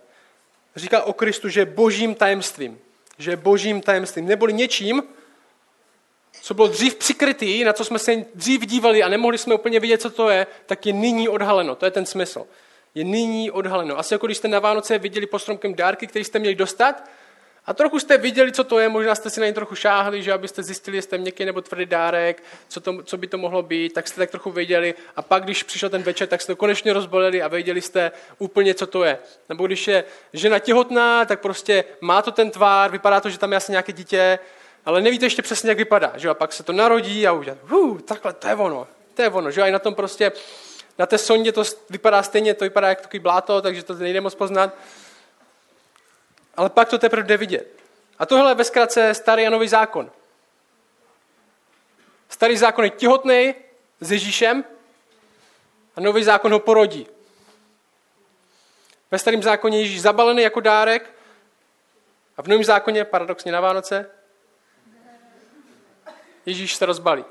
říká 0.76 1.04
o 1.04 1.14
Kristu, 1.14 1.50
že 1.50 1.62
je 1.62 1.66
božím 1.66 2.16
tajemstvím. 2.16 2.80
Že 3.18 3.32
je 3.32 3.38
božím 3.38 3.82
tajemstvím. 3.82 4.28
Neboli 4.28 4.54
něčím, 4.54 5.04
co 6.42 6.54
bylo 6.54 6.68
dřív 6.68 6.96
přikrytý, 6.96 7.64
na 7.64 7.74
co 7.74 7.86
jsme 7.86 8.00
se 8.00 8.26
dřív 8.36 8.66
dívali 8.66 9.04
a 9.04 9.10
nemohli 9.10 9.38
jsme 9.38 9.56
úplně 9.56 9.80
vidět, 9.80 10.02
co 10.02 10.10
to 10.10 10.30
je, 10.30 10.48
tak 10.66 10.86
je 10.86 10.94
nyní 10.94 11.30
odhaleno. 11.30 11.76
To 11.76 11.86
je 11.86 11.92
ten 11.92 12.06
smysl. 12.06 12.46
Je 12.96 13.04
nyní 13.04 13.52
odhaleno. 13.52 14.00
Asi 14.00 14.14
jako 14.14 14.26
když 14.26 14.38
jste 14.38 14.48
na 14.48 14.60
Vánoce 14.60 14.98
viděli 14.98 15.26
postromkem 15.26 15.76
dárky, 15.76 16.08
které 16.08 16.26
jste 16.26 16.40
měli 16.40 16.56
dostat, 16.56 17.10
a 17.66 17.74
trochu 17.74 18.00
jste 18.00 18.18
viděli, 18.18 18.52
co 18.52 18.64
to 18.64 18.80
je, 18.80 18.90
možná 18.90 19.16
jste 19.16 19.30
si 19.30 19.40
na 19.40 19.46
ně 19.46 19.54
trochu 19.54 19.76
šáhli, 19.76 20.24
že 20.24 20.34
abyste 20.34 20.64
zjistili, 20.64 20.98
jestli 20.98 21.18
měkký 21.18 21.46
nebo 21.46 21.62
tvrdý 21.62 21.86
dárek, 21.86 22.44
co, 22.68 22.82
to, 22.82 23.04
co 23.04 23.18
by 23.18 23.28
to 23.28 23.38
mohlo 23.38 23.64
být, 23.64 23.94
tak 23.94 24.08
jste 24.08 24.22
tak 24.22 24.32
trochu 24.32 24.52
věděli. 24.52 24.94
A 25.16 25.22
pak, 25.22 25.44
když 25.44 25.64
přišel 25.64 25.90
ten 25.90 26.04
večer, 26.04 26.28
tak 26.28 26.42
jste 26.42 26.54
to 26.54 26.58
konečně 26.58 26.94
rozboleli 26.94 27.42
a 27.42 27.48
věděli 27.48 27.82
jste 27.82 28.12
úplně, 28.40 28.74
co 28.74 28.88
to 28.88 29.04
je. 29.04 29.20
Nebo 29.50 29.68
když 29.68 29.88
je 29.88 30.04
žena 30.34 30.60
těhotná, 30.60 31.26
tak 31.26 31.40
prostě 31.40 31.84
má 32.02 32.22
to 32.22 32.32
ten 32.32 32.52
tvár, 32.52 32.92
vypadá 32.92 33.22
to, 33.22 33.30
že 33.30 33.38
tam 33.38 33.52
je 33.52 33.58
asi 33.58 33.72
nějaké 33.72 33.92
dítě, 33.92 34.40
ale 34.86 35.02
nevíte 35.02 35.26
ještě 35.26 35.42
přesně, 35.42 35.70
jak 35.70 35.78
vypadá. 35.78 36.14
Že? 36.16 36.30
A 36.30 36.34
pak 36.34 36.54
se 36.54 36.64
to 36.64 36.74
narodí 36.74 37.28
a 37.28 37.32
už 37.32 37.48
uh, 37.72 38.00
takhle, 38.00 38.34
to 38.34 38.48
je 38.48 38.56
ono, 38.56 38.88
to 39.14 39.22
je 39.22 39.30
ono. 39.30 39.52
Že? 39.52 39.62
A 39.62 39.68
i 39.68 39.72
na 39.72 39.80
tom 39.80 39.96
prostě, 39.96 40.32
na 40.98 41.06
té 41.06 41.18
sondě 41.18 41.52
to 41.52 41.64
vypadá 41.90 42.24
stejně, 42.24 42.54
to 42.54 42.66
vypadá 42.66 42.90
jako 42.90 43.02
takový 43.02 43.20
bláto, 43.20 43.62
takže 43.62 43.84
to 43.84 43.94
nejde 43.94 44.22
moc 44.22 44.36
poznat 44.36 44.74
ale 46.56 46.70
pak 46.70 46.90
to 46.90 46.98
teprve 46.98 47.28
jde 47.28 47.38
vidět. 47.38 47.80
A 48.20 48.26
tohle 48.26 48.52
je 48.52 48.56
ve 48.56 48.64
zkratce 48.64 49.14
starý 49.14 49.48
a 49.48 49.50
nový 49.50 49.68
zákon. 49.68 50.12
Starý 52.30 52.58
zákon 52.58 52.86
je 52.86 52.90
těhotný 52.90 53.56
s 54.00 54.12
Ježíšem 54.12 54.64
a 55.96 56.02
nový 56.02 56.24
zákon 56.24 56.52
ho 56.52 56.60
porodí. 56.60 57.08
Ve 59.12 59.20
starém 59.20 59.44
zákoně 59.44 59.78
je 59.78 59.82
Ježíš 59.82 60.02
zabalený 60.02 60.42
jako 60.42 60.60
dárek 60.60 61.14
a 62.38 62.42
v 62.42 62.48
novém 62.48 62.64
zákoně, 62.64 63.06
paradoxně 63.06 63.52
na 63.52 63.60
Vánoce, 63.60 64.10
Ježíš 66.46 66.76
se 66.76 66.86
rozbalí. 66.86 67.26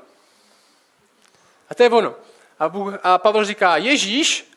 A 1.69 1.75
to 1.75 1.83
je 1.83 1.89
ono. 1.89 2.15
A, 2.59 2.69
Bůh, 2.69 2.93
a 3.03 3.17
Pavel 3.17 3.45
říká, 3.45 3.77
Ježíš 3.77 4.51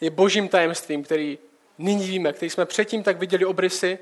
je 0.00 0.10
božím 0.10 0.48
tajemstvím, 0.48 1.04
který 1.04 1.38
nyní 1.78 2.06
víme, 2.06 2.32
který 2.32 2.50
jsme 2.50 2.66
předtím 2.66 3.02
tak 3.02 3.18
viděli 3.18 3.44
obrysy, 3.44 3.98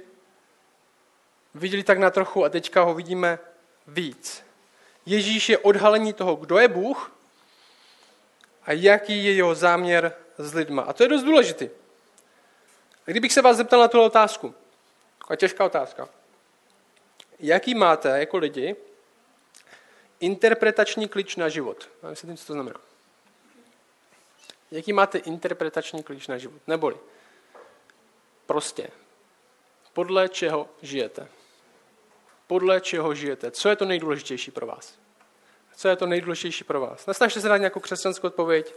viděli 1.54 1.82
tak 1.82 1.98
na 1.98 2.10
trochu 2.10 2.44
a 2.44 2.48
teďka 2.48 2.82
ho 2.82 2.94
vidíme 2.94 3.38
víc. 3.86 4.42
Ježíš 5.06 5.48
je 5.48 5.58
odhalení 5.58 6.12
toho, 6.12 6.36
kdo 6.36 6.58
je 6.58 6.68
Bůh 6.68 7.12
a 8.62 8.72
jaký 8.72 9.24
je 9.24 9.32
jeho 9.32 9.54
záměr 9.54 10.14
s 10.38 10.54
lidma. 10.54 10.82
A 10.82 10.92
to 10.92 11.02
je 11.02 11.08
dost 11.08 11.22
důležité. 11.22 11.64
A 13.06 13.10
kdybych 13.10 13.32
se 13.32 13.42
vás 13.42 13.56
zeptal 13.56 13.80
na 13.80 13.88
tuhle 13.88 14.06
otázku, 14.06 14.54
a 15.28 15.36
těžká 15.36 15.64
otázka. 15.64 16.08
Jaký 17.38 17.74
máte 17.74 18.18
jako 18.18 18.36
lidi 18.36 18.76
interpretační 20.20 21.08
klíč 21.08 21.36
na 21.36 21.48
život? 21.48 21.88
Já 22.02 22.10
myslím, 22.10 22.36
co 22.36 22.46
to 22.46 22.52
znamená. 22.52 22.80
Jaký 24.70 24.92
máte 24.92 25.18
interpretační 25.18 26.02
klíč 26.02 26.26
na 26.26 26.38
život? 26.38 26.62
Neboli 26.66 26.96
prostě 28.50 28.90
podle 29.92 30.28
čeho 30.28 30.68
žijete. 30.82 31.28
Podle 32.46 32.80
čeho 32.80 33.14
žijete. 33.14 33.50
Co 33.50 33.68
je 33.68 33.76
to 33.76 33.84
nejdůležitější 33.84 34.50
pro 34.50 34.66
vás? 34.66 34.98
Co 35.76 35.88
je 35.88 35.96
to 35.96 36.06
nejdůležitější 36.06 36.64
pro 36.64 36.80
vás? 36.80 37.06
Nesnažte 37.06 37.40
se 37.40 37.48
dát 37.48 37.56
nějakou 37.56 37.80
křesťanskou 37.80 38.26
odpověď, 38.26 38.74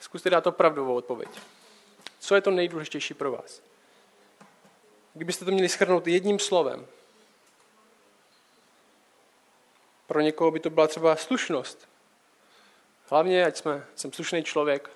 zkuste 0.00 0.30
dát 0.30 0.46
opravdovou 0.46 0.94
odpověď. 0.94 1.28
Co 2.18 2.34
je 2.34 2.40
to 2.40 2.50
nejdůležitější 2.50 3.14
pro 3.14 3.32
vás? 3.32 3.62
Kdybyste 5.14 5.44
to 5.44 5.50
měli 5.50 5.68
schrnout 5.68 6.06
jedním 6.06 6.38
slovem, 6.38 6.86
pro 10.06 10.20
někoho 10.20 10.50
by 10.50 10.60
to 10.60 10.70
byla 10.70 10.86
třeba 10.86 11.16
slušnost. 11.16 11.88
Hlavně, 13.10 13.44
ať 13.44 13.56
jsme, 13.56 13.86
jsem 13.94 14.12
slušný 14.12 14.44
člověk, 14.44 14.90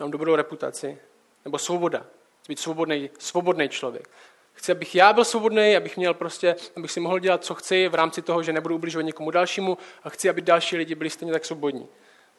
mám 0.00 0.10
dobrou 0.10 0.36
reputaci, 0.36 0.98
nebo 1.44 1.58
svoboda, 1.58 2.06
být 2.48 2.58
svobodný, 2.60 3.10
svobodný 3.18 3.68
člověk. 3.68 4.10
Chci, 4.52 4.72
abych 4.72 4.94
já 4.94 5.12
byl 5.12 5.24
svobodný, 5.24 5.76
abych 5.76 5.96
měl 5.96 6.14
prostě, 6.14 6.56
abych 6.76 6.90
si 6.90 7.00
mohl 7.00 7.18
dělat, 7.18 7.44
co 7.44 7.54
chci 7.54 7.88
v 7.88 7.94
rámci 7.94 8.22
toho, 8.22 8.42
že 8.42 8.52
nebudu 8.52 8.74
ubližovat 8.74 9.06
někomu 9.06 9.30
dalšímu 9.30 9.78
a 10.02 10.10
chci, 10.10 10.28
aby 10.28 10.42
další 10.42 10.76
lidi 10.76 10.94
byli 10.94 11.10
stejně 11.10 11.32
tak 11.32 11.44
svobodní. 11.44 11.88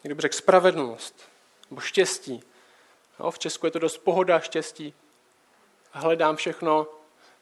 Někdo 0.03 0.15
by 0.15 0.21
řekl 0.21 0.35
spravedlnost 0.35 1.29
nebo 1.69 1.81
štěstí. 1.81 2.43
No, 3.19 3.31
v 3.31 3.39
Česku 3.39 3.65
je 3.65 3.71
to 3.71 3.79
dost 3.79 3.97
pohoda, 3.97 4.39
štěstí. 4.39 4.93
Hledám 5.91 6.35
všechno, 6.35 6.87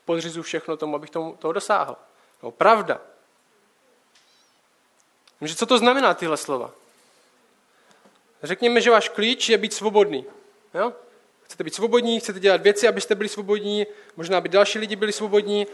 podřizu 0.06 0.44
všechno 0.44 0.78
tomu, 0.78 0.96
abych 0.96 1.10
tomu, 1.10 1.36
toho 1.36 1.52
dosáhl. 1.52 1.96
No, 2.44 2.52
pravda. 2.52 3.02
Takže 5.40 5.56
co 5.56 5.66
to 5.66 5.78
znamená 5.78 6.14
tyhle 6.14 6.38
slova? 6.38 6.72
Řekněme, 8.44 8.82
že 8.82 8.92
váš 8.92 9.10
klíč 9.10 9.50
je 9.50 9.58
být 9.58 9.74
svobodný. 9.74 10.26
Jo? 10.74 10.94
Chcete 11.48 11.64
být 11.64 11.76
svobodní, 11.76 12.20
chcete 12.20 12.40
dělat 12.40 12.62
věci, 12.62 12.88
abyste 12.88 13.16
byli 13.16 13.30
svobodní, 13.30 13.88
možná 14.16 14.38
aby 14.38 14.50
další 14.50 14.80
lidi 14.80 14.96
byli 14.96 15.12
svobodní, 15.12 15.68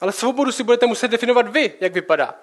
ale 0.00 0.12
svobodu 0.12 0.52
si 0.52 0.62
budete 0.62 0.86
muset 0.86 1.08
definovat 1.08 1.48
vy, 1.48 1.74
jak 1.80 1.92
vypadá. 1.92 2.34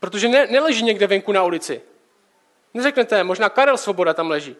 Protože 0.00 0.28
ne, 0.28 0.46
neleží 0.46 0.82
někde 0.82 1.06
venku 1.06 1.32
na 1.32 1.44
ulici. 1.44 1.82
Neřeknete, 2.74 3.24
možná 3.24 3.48
Karel 3.48 3.76
Svoboda 3.76 4.14
tam 4.14 4.30
leží. 4.30 4.56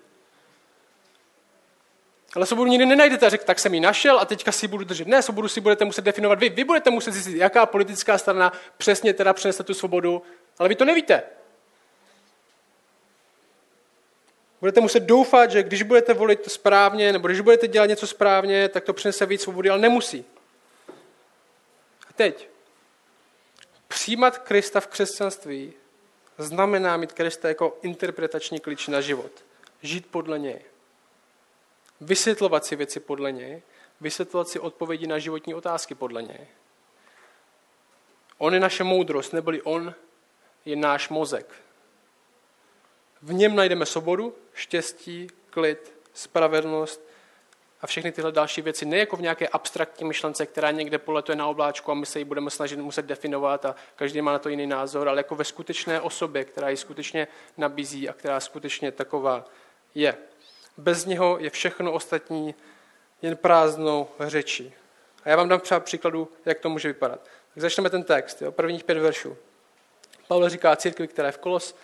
Ale 2.36 2.46
svobodu 2.46 2.70
nikdy 2.70 2.86
nenajdete 2.86 3.26
a 3.26 3.28
řekl, 3.28 3.44
tak 3.44 3.58
jsem 3.58 3.74
ji 3.74 3.80
našel 3.80 4.18
a 4.18 4.24
teďka 4.24 4.52
si 4.52 4.68
budu 4.68 4.84
držet. 4.84 5.08
Ne, 5.08 5.22
svobodu 5.22 5.48
si 5.48 5.60
budete 5.60 5.84
muset 5.84 6.02
definovat 6.02 6.38
vy. 6.38 6.48
Vy 6.48 6.64
budete 6.64 6.90
muset 6.90 7.12
zjistit, 7.12 7.36
jaká 7.36 7.66
politická 7.66 8.18
strana 8.18 8.52
přesně 8.78 9.14
teda 9.14 9.32
přinese 9.32 9.62
tu 9.62 9.74
svobodu, 9.74 10.22
ale 10.58 10.68
vy 10.68 10.74
to 10.74 10.84
nevíte. 10.84 11.22
Budete 14.62 14.80
muset 14.80 15.00
doufat, 15.00 15.50
že 15.50 15.62
když 15.62 15.82
budete 15.82 16.14
volit 16.14 16.50
správně, 16.50 17.12
nebo 17.12 17.28
když 17.28 17.40
budete 17.40 17.68
dělat 17.68 17.86
něco 17.86 18.06
správně, 18.06 18.68
tak 18.68 18.84
to 18.84 18.92
přinese 18.92 19.26
víc 19.26 19.40
svobody, 19.40 19.70
ale 19.70 19.80
nemusí. 19.80 20.24
A 22.08 22.12
teď. 22.14 22.48
Přijímat 23.88 24.38
Krista 24.38 24.80
v 24.80 24.86
křesťanství 24.86 25.72
znamená 26.38 26.96
mít 26.96 27.12
Krista 27.12 27.48
jako 27.48 27.78
interpretační 27.82 28.60
klíč 28.60 28.88
na 28.88 29.00
život. 29.00 29.32
Žít 29.82 30.06
podle 30.10 30.38
něj. 30.38 30.60
Vysvětlovat 32.00 32.64
si 32.64 32.76
věci 32.76 33.00
podle 33.00 33.32
něj. 33.32 33.62
Vysvětlovat 34.00 34.48
si 34.48 34.58
odpovědi 34.58 35.06
na 35.06 35.18
životní 35.18 35.54
otázky 35.54 35.94
podle 35.94 36.22
něj. 36.22 36.46
On 38.38 38.54
je 38.54 38.60
naše 38.60 38.84
moudrost, 38.84 39.32
neboli 39.32 39.62
on 39.62 39.94
je 40.64 40.76
náš 40.76 41.08
mozek. 41.08 41.46
V 43.22 43.32
něm 43.32 43.56
najdeme 43.56 43.86
svobodu, 43.86 44.34
štěstí, 44.54 45.26
klid, 45.50 45.94
spravedlnost 46.12 47.00
a 47.80 47.86
všechny 47.86 48.12
tyhle 48.12 48.32
další 48.32 48.62
věci. 48.62 48.86
Ne 48.86 48.96
jako 48.96 49.16
v 49.16 49.20
nějaké 49.20 49.48
abstraktní 49.48 50.06
myšlence, 50.06 50.46
která 50.46 50.70
někde 50.70 50.98
poletuje 50.98 51.36
na 51.36 51.46
obláčku 51.46 51.90
a 51.90 51.94
my 51.94 52.06
se 52.06 52.18
ji 52.18 52.24
budeme 52.24 52.50
snažit 52.50 52.78
muset 52.78 53.06
definovat 53.06 53.64
a 53.64 53.74
každý 53.96 54.22
má 54.22 54.32
na 54.32 54.38
to 54.38 54.48
jiný 54.48 54.66
názor, 54.66 55.08
ale 55.08 55.20
jako 55.20 55.34
ve 55.34 55.44
skutečné 55.44 56.00
osobě, 56.00 56.44
která 56.44 56.68
ji 56.68 56.76
skutečně 56.76 57.28
nabízí 57.56 58.08
a 58.08 58.12
která 58.12 58.40
skutečně 58.40 58.92
taková 58.92 59.44
je. 59.94 60.16
Bez 60.76 61.04
něho 61.04 61.38
je 61.38 61.50
všechno 61.50 61.92
ostatní 61.92 62.54
jen 63.22 63.36
prázdnou 63.36 64.08
řečí. 64.20 64.74
A 65.24 65.28
já 65.28 65.36
vám 65.36 65.48
dám 65.48 65.60
třeba 65.60 65.80
příkladu, 65.80 66.28
jak 66.44 66.60
to 66.60 66.70
může 66.70 66.88
vypadat. 66.88 67.20
Tak 67.54 67.62
začneme 67.62 67.90
ten 67.90 68.04
text, 68.04 68.42
jo, 68.42 68.52
prvních 68.52 68.84
pět 68.84 68.98
veršů. 68.98 69.36
Pavel 70.28 70.48
říká 70.48 70.76
církvi, 70.76 71.08
která 71.08 71.28
je 71.28 71.32
v, 71.32 71.38
kolos, 71.38 71.76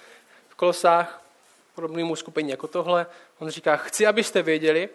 v 0.48 0.54
kolosách, 0.54 1.27
podobnému 1.82 2.16
skupení 2.16 2.50
jako 2.50 2.66
tohle. 2.66 3.06
On 3.38 3.50
říká, 3.50 3.76
chci, 3.76 4.06
abyste 4.06 4.42
věděli, 4.42 4.88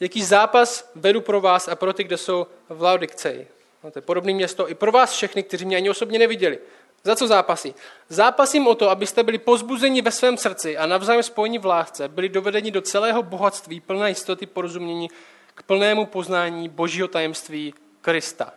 jaký 0.00 0.24
zápas 0.24 0.90
vedu 0.94 1.20
pro 1.20 1.40
vás 1.40 1.68
a 1.68 1.76
pro 1.76 1.92
ty, 1.92 2.04
kde 2.04 2.16
jsou 2.16 2.46
v 2.68 2.82
Laodikceji. 2.82 3.48
No, 3.84 3.90
to 3.90 3.98
je 3.98 4.02
podobné 4.02 4.32
město 4.32 4.68
i 4.68 4.74
pro 4.74 4.92
vás 4.92 5.12
všechny, 5.12 5.42
kteří 5.42 5.64
mě 5.64 5.76
ani 5.76 5.90
osobně 5.90 6.18
neviděli. 6.18 6.58
Za 7.04 7.16
co 7.16 7.26
zápasí? 7.26 7.74
Zápasím 8.08 8.66
o 8.66 8.74
to, 8.74 8.90
abyste 8.90 9.22
byli 9.22 9.38
pozbuzeni 9.38 10.02
ve 10.02 10.10
svém 10.10 10.36
srdci 10.36 10.76
a 10.76 10.86
navzájem 10.86 11.22
spojení 11.22 11.58
v 11.58 11.66
lásce, 11.66 12.08
byli 12.08 12.28
dovedeni 12.28 12.70
do 12.70 12.80
celého 12.80 13.22
bohatství, 13.22 13.80
plné 13.80 14.08
jistoty 14.08 14.46
porozumění 14.46 15.08
k 15.54 15.62
plnému 15.62 16.06
poznání 16.06 16.68
božího 16.68 17.08
tajemství 17.08 17.74
Krista, 18.00 18.52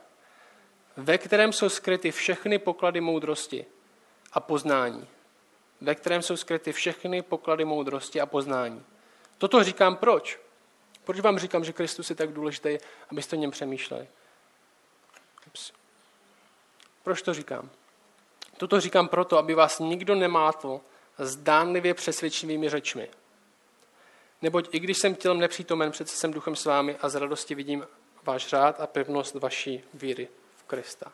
ve 0.97 1.17
kterém 1.17 1.53
jsou 1.53 1.69
skryty 1.69 2.11
všechny 2.11 2.59
poklady 2.59 3.01
moudrosti 3.01 3.65
a 4.33 4.39
poznání 4.39 5.07
ve 5.81 5.95
kterém 5.95 6.21
jsou 6.21 6.37
skryty 6.37 6.73
všechny 6.73 7.21
poklady 7.21 7.65
moudrosti 7.65 8.21
a 8.21 8.25
poznání. 8.25 8.83
Toto 9.37 9.63
říkám 9.63 9.95
proč? 9.95 10.39
Proč 11.03 11.19
vám 11.19 11.39
říkám, 11.39 11.63
že 11.63 11.73
Kristus 11.73 12.09
je 12.09 12.15
tak 12.15 12.33
důležitý, 12.33 12.77
abyste 13.11 13.35
o 13.35 13.39
něm 13.39 13.51
přemýšleli? 13.51 14.07
Ups. 15.47 15.71
Proč 17.03 17.21
to 17.21 17.33
říkám? 17.33 17.69
Toto 18.57 18.79
říkám 18.79 19.07
proto, 19.07 19.37
aby 19.37 19.53
vás 19.53 19.79
nikdo 19.79 20.15
nemátl 20.15 20.81
zdánlivě 21.17 21.93
přesvědčivými 21.93 22.69
řečmi. 22.69 23.09
Neboť 24.41 24.69
i 24.71 24.79
když 24.79 24.97
jsem 24.97 25.15
tělem 25.15 25.39
nepřítomen, 25.39 25.91
přece 25.91 26.15
jsem 26.15 26.33
duchem 26.33 26.55
s 26.55 26.65
vámi 26.65 26.97
a 27.01 27.09
z 27.09 27.15
radosti 27.15 27.55
vidím 27.55 27.87
váš 28.23 28.47
řád 28.47 28.81
a 28.81 28.87
pevnost 28.87 29.35
vaší 29.35 29.83
víry 29.93 30.27
v 30.55 30.63
Krista. 30.63 31.11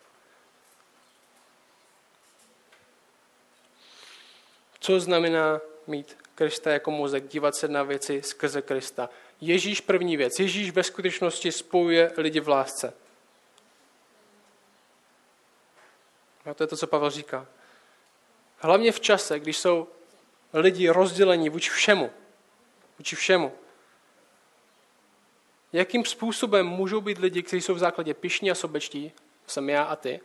Co 4.83 4.99
znamená 4.99 5.61
mít 5.87 6.17
Krista 6.35 6.71
jako 6.71 6.91
mozek, 6.91 7.27
dívat 7.27 7.55
se 7.55 7.67
na 7.67 7.83
věci 7.83 8.21
skrze 8.21 8.61
Krista. 8.61 9.09
Ježíš 9.41 9.81
první 9.81 10.17
věc. 10.17 10.39
Ježíš 10.39 10.71
ve 10.71 10.83
skutečnosti 10.83 11.51
spojuje 11.51 12.13
lidi 12.17 12.39
v 12.39 12.49
lásce. 12.49 12.93
A 16.45 16.53
to 16.53 16.63
je 16.63 16.67
to, 16.67 16.77
co 16.77 16.87
Pavel 16.87 17.09
říká. 17.09 17.47
Hlavně 18.57 18.91
v 18.91 18.99
čase, 18.99 19.39
když 19.39 19.57
jsou 19.57 19.87
lidi 20.53 20.89
rozdělení 20.89 21.49
vůči 21.49 21.69
všemu. 21.69 22.11
Vůči 22.97 23.15
všemu. 23.15 23.53
Jakým 25.73 26.05
způsobem 26.05 26.67
můžou 26.67 27.01
být 27.01 27.17
lidi, 27.17 27.43
kteří 27.43 27.61
jsou 27.61 27.73
v 27.73 27.79
základě 27.79 28.13
pišní 28.13 28.51
a 28.51 28.55
sobečtí, 28.55 29.11
jsem 29.47 29.69
já 29.69 29.83
a 29.83 29.95
ty, 29.95 30.19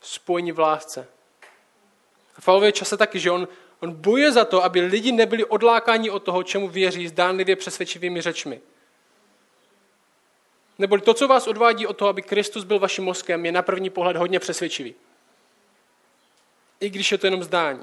spojení 0.00 0.52
v 0.52 0.58
lásce. 0.58 1.13
V 2.40 2.44
Pavlově 2.44 2.72
čase 2.72 2.96
taky, 2.96 3.20
že 3.20 3.30
on, 3.30 3.48
on 3.80 3.92
bojuje 3.92 4.32
za 4.32 4.44
to, 4.44 4.64
aby 4.64 4.80
lidi 4.80 5.12
nebyli 5.12 5.44
odlákáni 5.44 6.10
od 6.10 6.22
toho, 6.22 6.42
čemu 6.42 6.68
věří 6.68 7.08
zdánlivě 7.08 7.56
přesvědčivými 7.56 8.20
řečmi. 8.20 8.60
Neboli 10.78 11.00
to, 11.00 11.14
co 11.14 11.28
vás 11.28 11.46
odvádí 11.46 11.86
od 11.86 11.96
toho, 11.96 12.08
aby 12.08 12.22
Kristus 12.22 12.64
byl 12.64 12.78
vaším 12.78 13.04
mozkem, 13.04 13.46
je 13.46 13.52
na 13.52 13.62
první 13.62 13.90
pohled 13.90 14.16
hodně 14.16 14.40
přesvědčivý. 14.40 14.94
I 16.80 16.90
když 16.90 17.12
je 17.12 17.18
to 17.18 17.26
jenom 17.26 17.42
zdání. 17.42 17.82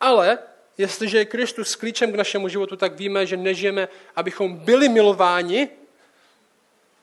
Ale 0.00 0.38
jestliže 0.78 1.18
je 1.18 1.24
Kristus 1.24 1.74
klíčem 1.74 2.12
k 2.12 2.16
našemu 2.16 2.48
životu, 2.48 2.76
tak 2.76 2.96
víme, 2.96 3.26
že 3.26 3.36
nežijeme, 3.36 3.88
abychom 4.16 4.56
byli 4.56 4.88
milováni, 4.88 5.68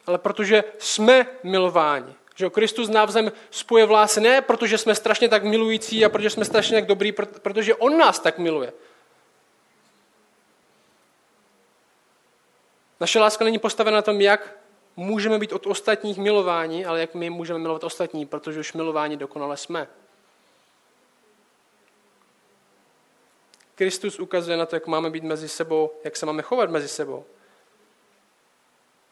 ale 0.06 0.18
protože 0.18 0.64
jsme 0.78 1.26
milováni. 1.44 2.14
Že 2.38 2.50
Kristus 2.50 2.90
navzem 2.90 3.32
spoje 3.52 3.86
v 3.86 3.92
lásce 3.92 4.22
ne, 4.22 4.42
protože 4.42 4.78
jsme 4.78 4.96
strašně 4.96 5.30
tak 5.30 5.44
milující 5.44 6.06
a 6.06 6.10
protože 6.10 6.30
jsme 6.30 6.46
strašně 6.46 6.78
tak 6.78 6.86
dobrý, 6.86 7.12
protože 7.42 7.76
On 7.76 7.98
nás 7.98 8.20
tak 8.20 8.38
miluje. 8.38 8.74
Naše 13.00 13.20
láska 13.20 13.46
není 13.46 13.60
postavena 13.60 13.96
na 13.96 14.02
tom, 14.02 14.22
jak 14.22 14.58
můžeme 14.96 15.40
být 15.40 15.54
od 15.54 15.66
ostatních 15.66 16.18
milováni, 16.18 16.86
ale 16.86 17.00
jak 17.00 17.16
my 17.16 17.30
můžeme 17.30 17.60
milovat 17.60 17.84
ostatní, 17.84 18.26
protože 18.26 18.60
už 18.60 18.74
milováni 18.74 19.18
dokonale 19.18 19.58
jsme. 19.58 19.88
Kristus 23.76 24.20
ukazuje 24.20 24.58
na 24.58 24.66
to, 24.66 24.76
jak 24.76 24.88
máme 24.88 25.10
být 25.10 25.24
mezi 25.24 25.50
sebou, 25.50 25.92
jak 26.04 26.16
se 26.16 26.26
máme 26.26 26.42
chovat 26.42 26.70
mezi 26.70 26.88
sebou. 26.88 27.26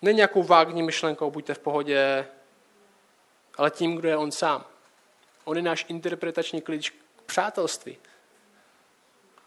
Není 0.02 0.16
nějakou 0.16 0.44
vágní 0.44 0.84
myšlenkou, 0.84 1.32
buďte 1.32 1.54
v 1.54 1.60
pohodě, 1.60 2.28
ale 3.58 3.72
tím, 3.72 3.96
kdo 3.96 4.10
je 4.10 4.18
on 4.18 4.32
sám. 4.32 4.66
On 5.44 5.58
je 5.58 5.64
náš 5.64 5.86
interpretační 5.90 6.62
klíč 6.62 6.90
k 6.90 6.96
přátelství. 7.26 7.98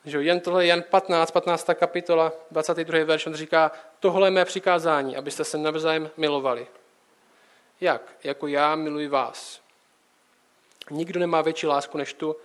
Že 0.05 0.23
jen 0.23 0.41
tohle 0.41 0.67
Jan 0.67 0.83
15, 0.83 1.31
15. 1.31 1.67
kapitola, 1.75 2.33
22. 2.51 3.05
verš, 3.05 3.27
on 3.27 3.35
říká, 3.35 3.73
tohle 4.01 4.27
je 4.27 4.31
mé 4.31 4.45
přikázání, 4.45 5.17
abyste 5.17 5.45
se 5.45 5.59
navzájem 5.59 6.11
milovali. 6.17 6.67
Jak? 7.81 8.17
Jako 8.25 8.47
já 8.47 8.75
miluji 8.75 9.09
vás. 9.09 9.61
Nikdo 10.91 11.21
nemá 11.21 11.43
větší 11.43 11.67
lásku 11.67 11.99
než 11.99 12.15
tu, 12.15 12.37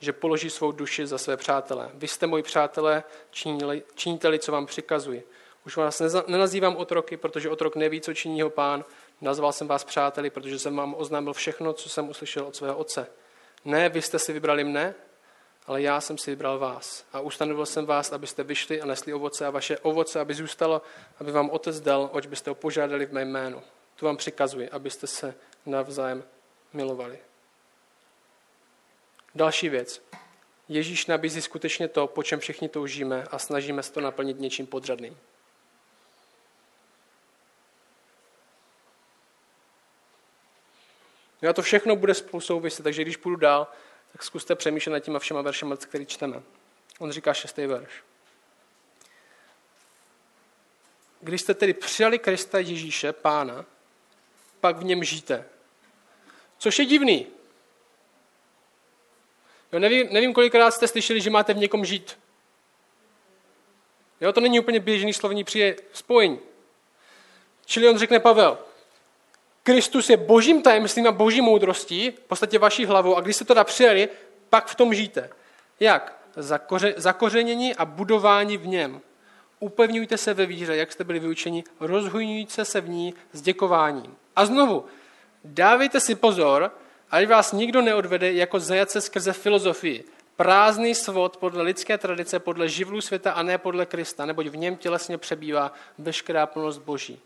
že 0.00 0.12
položí 0.12 0.50
svou 0.50 0.72
duši 0.72 1.06
za 1.06 1.18
své 1.18 1.36
přátele. 1.36 1.90
Vy 1.94 2.08
jste 2.08 2.26
moji 2.26 2.42
přátelé, 2.42 3.04
činíte-li, 3.94 4.38
co 4.38 4.52
vám 4.52 4.66
přikazuji. 4.66 5.28
Už 5.66 5.76
vás 5.76 6.02
nenazývám 6.26 6.76
otroky, 6.76 7.16
protože 7.16 7.50
otrok 7.50 7.76
neví, 7.76 8.00
co 8.00 8.14
činí 8.14 8.38
jeho 8.38 8.50
pán. 8.50 8.84
Nazval 9.20 9.52
jsem 9.52 9.68
vás 9.68 9.84
přáteli, 9.84 10.30
protože 10.30 10.58
jsem 10.58 10.76
vám 10.76 10.94
oznámil 10.98 11.32
všechno, 11.32 11.72
co 11.72 11.88
jsem 11.88 12.08
uslyšel 12.08 12.46
od 12.46 12.56
svého 12.56 12.76
otce. 12.76 13.06
Ne, 13.64 13.88
vy 13.88 14.02
jste 14.02 14.18
si 14.18 14.32
vybrali 14.32 14.64
mne, 14.64 14.94
ale 15.66 15.82
já 15.82 16.00
jsem 16.00 16.18
si 16.18 16.30
vybral 16.30 16.58
vás. 16.58 17.04
A 17.12 17.20
ustanovil 17.20 17.66
jsem 17.66 17.86
vás, 17.86 18.12
abyste 18.12 18.42
vyšli 18.42 18.80
a 18.80 18.86
nesli 18.86 19.14
ovoce 19.14 19.46
a 19.46 19.50
vaše 19.50 19.78
ovoce, 19.78 20.20
aby 20.20 20.34
zůstalo, 20.34 20.82
aby 21.18 21.32
vám 21.32 21.50
otec 21.50 21.80
dal, 21.80 22.10
oč 22.12 22.26
byste 22.26 22.50
ho 22.50 22.54
požádali 22.54 23.06
v 23.06 23.12
mé 23.12 23.24
jménu. 23.24 23.62
To 23.96 24.06
vám 24.06 24.16
přikazuji, 24.16 24.70
abyste 24.70 25.06
se 25.06 25.34
navzájem 25.66 26.24
milovali. 26.72 27.18
Další 29.34 29.68
věc. 29.68 30.02
Ježíš 30.68 31.06
nabízí 31.06 31.42
skutečně 31.42 31.88
to, 31.88 32.06
po 32.06 32.22
čem 32.22 32.40
všichni 32.40 32.68
toužíme 32.68 33.24
a 33.30 33.38
snažíme 33.38 33.82
se 33.82 33.92
to 33.92 34.00
naplnit 34.00 34.40
něčím 34.40 34.66
podřadným. 34.66 35.16
No 41.42 41.50
a 41.50 41.52
to 41.52 41.62
všechno 41.62 41.96
bude 41.96 42.14
spolu 42.14 42.40
souviset, 42.40 42.84
takže 42.84 43.02
když 43.02 43.16
půjdu 43.16 43.36
dál, 43.36 43.66
tak 44.12 44.22
zkuste 44.22 44.54
přemýšlet 44.54 44.92
nad 44.92 45.00
těma 45.00 45.18
všema 45.18 45.42
veršema, 45.42 45.76
který 45.76 46.06
čteme. 46.06 46.42
On 46.98 47.12
říká 47.12 47.34
šestý 47.34 47.66
verš. 47.66 47.90
Když 51.20 51.40
jste 51.40 51.54
tedy 51.54 51.74
přijali 51.74 52.18
Krista 52.18 52.58
Ježíše, 52.58 53.12
pána, 53.12 53.64
pak 54.60 54.76
v 54.76 54.84
něm 54.84 55.04
žijte. 55.04 55.44
Což 56.58 56.78
je 56.78 56.84
divný. 56.84 57.26
Jo, 59.72 59.78
nevím, 59.78 60.08
nevím, 60.10 60.34
kolikrát 60.34 60.70
jste 60.70 60.88
slyšeli, 60.88 61.20
že 61.20 61.30
máte 61.30 61.54
v 61.54 61.56
někom 61.56 61.84
žít. 61.84 62.18
Jo, 64.20 64.32
to 64.32 64.40
není 64.40 64.60
úplně 64.60 64.80
běžný 64.80 65.12
slovní 65.12 65.44
spojení. 65.92 66.40
Čili 67.64 67.88
on 67.88 67.98
řekne 67.98 68.20
Pavel, 68.20 68.58
Kristus 69.66 70.10
je 70.10 70.16
božím 70.16 70.62
tajemstvím 70.62 71.06
a 71.06 71.12
boží 71.12 71.40
moudrostí, 71.40 72.10
v 72.10 72.20
podstatě 72.20 72.58
vaší 72.58 72.86
hlavou, 72.86 73.16
a 73.16 73.20
když 73.20 73.36
jste 73.36 73.44
to 73.44 73.64
přijeli, 73.64 74.08
pak 74.50 74.66
v 74.66 74.74
tom 74.74 74.94
žijte. 74.94 75.30
Jak? 75.80 76.18
Zakoře, 76.36 76.94
zakořenění 76.96 77.74
a 77.74 77.84
budování 77.84 78.56
v 78.56 78.66
něm. 78.66 79.00
Upevňujte 79.60 80.18
se 80.18 80.34
ve 80.34 80.46
víře, 80.46 80.76
jak 80.76 80.92
jste 80.92 81.04
byli 81.04 81.18
vyučeni, 81.18 81.64
rozhojňujte 81.80 82.64
se 82.64 82.80
v 82.80 82.88
ní 82.88 83.14
s 83.32 83.42
děkováním. 83.42 84.16
A 84.36 84.46
znovu, 84.46 84.84
dávejte 85.44 86.00
si 86.00 86.14
pozor, 86.14 86.70
ať 87.10 87.26
vás 87.28 87.52
nikdo 87.52 87.82
neodvede 87.82 88.32
jako 88.32 88.60
zajace 88.60 89.00
skrze 89.00 89.32
filozofii. 89.32 90.04
Prázdný 90.36 90.94
svod 90.94 91.36
podle 91.36 91.62
lidské 91.62 91.98
tradice, 91.98 92.38
podle 92.38 92.68
živlů 92.68 93.00
světa 93.00 93.32
a 93.32 93.42
ne 93.42 93.58
podle 93.58 93.86
Krista, 93.86 94.26
neboť 94.26 94.46
v 94.46 94.56
něm 94.56 94.76
tělesně 94.76 95.18
přebývá 95.18 95.72
veškerá 95.98 96.46
plnost 96.46 96.82
Boží. 96.82 97.20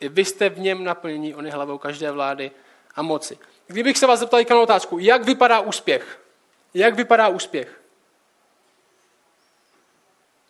I 0.00 0.08
vy 0.08 0.24
jste 0.24 0.48
v 0.48 0.58
něm 0.58 0.84
naplnění, 0.84 1.34
on 1.34 1.46
je 1.46 1.52
hlavou 1.52 1.78
každé 1.78 2.10
vlády 2.10 2.50
a 2.94 3.02
moci. 3.02 3.38
Kdybych 3.66 3.98
se 3.98 4.06
vás 4.06 4.20
zeptal 4.20 4.40
na 4.50 4.60
otázku, 4.60 4.98
jak 4.98 5.24
vypadá 5.24 5.60
úspěch? 5.60 6.20
Jak 6.74 6.94
vypadá 6.94 7.28
úspěch? 7.28 7.80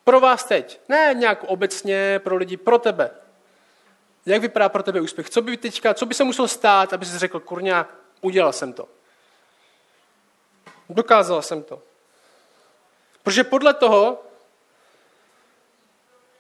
Pro 0.05 0.21
vás 0.21 0.45
teď. 0.45 0.81
Ne 0.89 1.15
nějak 1.15 1.45
obecně, 1.45 2.19
pro 2.19 2.37
lidi, 2.37 2.57
pro 2.57 2.79
tebe. 2.79 3.11
Jak 4.27 4.43
vypadá 4.43 4.69
pro 4.69 4.83
tebe 4.83 5.01
úspěch? 5.01 5.31
Co 5.31 5.43
by 5.43 5.57
teďka, 5.57 5.95
co 5.95 6.07
by 6.07 6.15
se 6.15 6.25
muselo 6.25 6.49
stát, 6.49 6.93
aby 6.93 7.07
si 7.07 7.19
řekl, 7.19 7.41
kurňa, 7.41 7.89
udělal 8.21 8.53
jsem 8.53 8.73
to. 8.73 8.89
Dokázal 10.89 11.43
jsem 11.43 11.63
to. 11.63 11.83
Protože 13.23 13.45
podle 13.45 13.75
toho, 13.75 14.23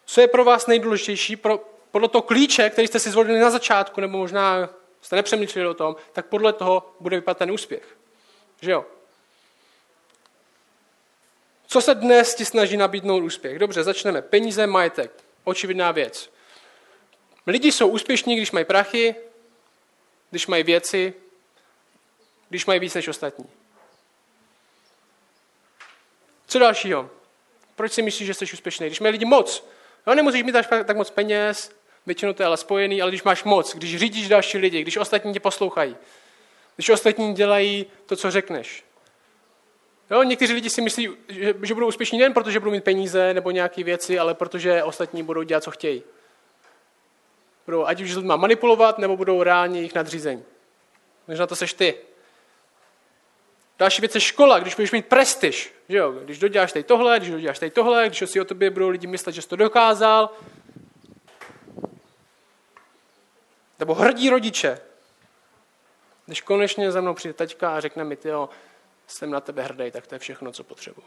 co 0.04 0.20
je 0.20 0.28
pro 0.28 0.44
vás 0.44 0.66
nejdůležitější, 0.66 1.36
pro, 1.36 1.75
podle 1.96 2.08
toho 2.08 2.22
klíče, 2.22 2.70
který 2.70 2.88
jste 2.88 3.00
si 3.00 3.10
zvolili 3.10 3.40
na 3.40 3.50
začátku, 3.50 4.00
nebo 4.00 4.18
možná 4.18 4.68
jste 5.00 5.16
nepřemýšleli 5.16 5.68
o 5.68 5.74
tom, 5.74 5.96
tak 6.12 6.26
podle 6.26 6.52
toho 6.52 6.94
bude 7.00 7.16
vypadat 7.16 7.38
ten 7.38 7.50
úspěch. 7.50 7.96
Že 8.60 8.70
jo? 8.70 8.86
Co 11.66 11.80
se 11.80 11.94
dnes 11.94 12.34
ti 12.34 12.44
snaží 12.44 12.76
nabídnout 12.76 13.22
úspěch? 13.22 13.58
Dobře, 13.58 13.82
začneme. 13.82 14.22
Peníze, 14.22 14.66
majetek. 14.66 15.24
Očividná 15.44 15.92
věc. 15.92 16.30
Lidi 17.46 17.72
jsou 17.72 17.88
úspěšní, 17.88 18.36
když 18.36 18.52
mají 18.52 18.64
prachy, 18.64 19.14
když 20.30 20.46
mají 20.46 20.62
věci, 20.62 21.14
když 22.48 22.66
mají 22.66 22.80
víc 22.80 22.94
než 22.94 23.08
ostatní. 23.08 23.46
Co 26.46 26.58
dalšího? 26.58 27.10
Proč 27.76 27.92
si 27.92 28.02
myslíš, 28.02 28.26
že 28.26 28.34
jsi 28.34 28.44
úspěšný? 28.44 28.86
Když 28.86 29.00
mají 29.00 29.12
lidi 29.12 29.24
moc. 29.24 29.68
No, 30.06 30.14
nemusíš 30.14 30.42
mít 30.42 30.52
tak 30.52 30.96
moc 30.96 31.10
peněz, 31.10 31.75
většinou 32.06 32.32
to 32.32 32.42
je 32.42 32.46
ale 32.46 32.56
spojený, 32.56 33.02
ale 33.02 33.10
když 33.10 33.22
máš 33.22 33.44
moc, 33.44 33.74
když 33.74 33.96
řídíš 33.96 34.28
další 34.28 34.58
lidi, 34.58 34.82
když 34.82 34.96
ostatní 34.96 35.32
tě 35.32 35.40
poslouchají, 35.40 35.96
když 36.76 36.90
ostatní 36.90 37.34
dělají 37.34 37.86
to, 38.06 38.16
co 38.16 38.30
řekneš. 38.30 38.84
Jo, 40.10 40.22
někteří 40.22 40.52
lidi 40.52 40.70
si 40.70 40.80
myslí, 40.80 41.08
že, 41.28 41.54
že 41.62 41.74
budou 41.74 41.88
úspěšní 41.88 42.18
nejen 42.18 42.32
proto, 42.32 42.50
že 42.50 42.60
budou 42.60 42.72
mít 42.72 42.84
peníze 42.84 43.34
nebo 43.34 43.50
nějaké 43.50 43.84
věci, 43.84 44.18
ale 44.18 44.34
protože 44.34 44.82
ostatní 44.82 45.22
budou 45.22 45.42
dělat, 45.42 45.64
co 45.64 45.70
chtějí. 45.70 46.02
Budou 47.66 47.86
ať 47.86 48.00
už 48.00 48.12
s 48.12 48.16
lidma 48.16 48.36
manipulovat, 48.36 48.98
nebo 48.98 49.16
budou 49.16 49.42
reálně 49.42 49.80
jich 49.80 49.94
nadřízení. 49.94 50.44
Možná 51.28 51.46
to 51.46 51.56
seš 51.56 51.72
ty. 51.72 51.94
Další 53.78 54.00
věc 54.00 54.14
je 54.14 54.20
škola, 54.20 54.58
když 54.58 54.74
budeš 54.74 54.92
mít 54.92 55.06
prestiž. 55.06 55.74
Jo? 55.88 56.12
Když 56.12 56.38
doděláš 56.38 56.72
tady 56.72 56.82
tohle, 56.82 57.18
když 57.18 57.30
doděláš 57.30 57.58
tady 57.58 57.70
tohle, 57.70 58.06
když 58.06 58.30
si 58.30 58.40
o 58.40 58.44
tobě 58.44 58.70
budou 58.70 58.88
lidi 58.88 59.06
myslet, 59.06 59.32
že 59.32 59.42
jsi 59.42 59.48
to 59.48 59.56
dokázal, 59.56 60.30
Nebo 63.78 63.94
hrdí 63.94 64.30
rodiče. 64.30 64.80
Když 66.26 66.40
konečně 66.40 66.92
za 66.92 67.00
mnou 67.00 67.14
přijde 67.14 67.34
taťka 67.34 67.76
a 67.76 67.80
řekne 67.80 68.04
mi, 68.04 68.18
jo, 68.24 68.48
jsem 69.06 69.30
na 69.30 69.40
tebe 69.40 69.62
hrdý, 69.62 69.90
tak 69.90 70.06
to 70.06 70.14
je 70.14 70.18
všechno, 70.18 70.52
co 70.52 70.64
potřebuji. 70.64 71.04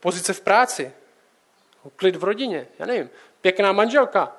Pozice 0.00 0.32
v 0.32 0.40
práci. 0.40 0.92
Klid 1.96 2.16
v 2.16 2.24
rodině. 2.24 2.68
Já 2.78 2.86
nevím. 2.86 3.10
Pěkná 3.40 3.72
manželka. 3.72 4.36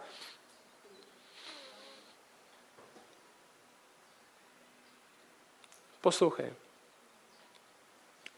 Poslouchej. 6.01 6.53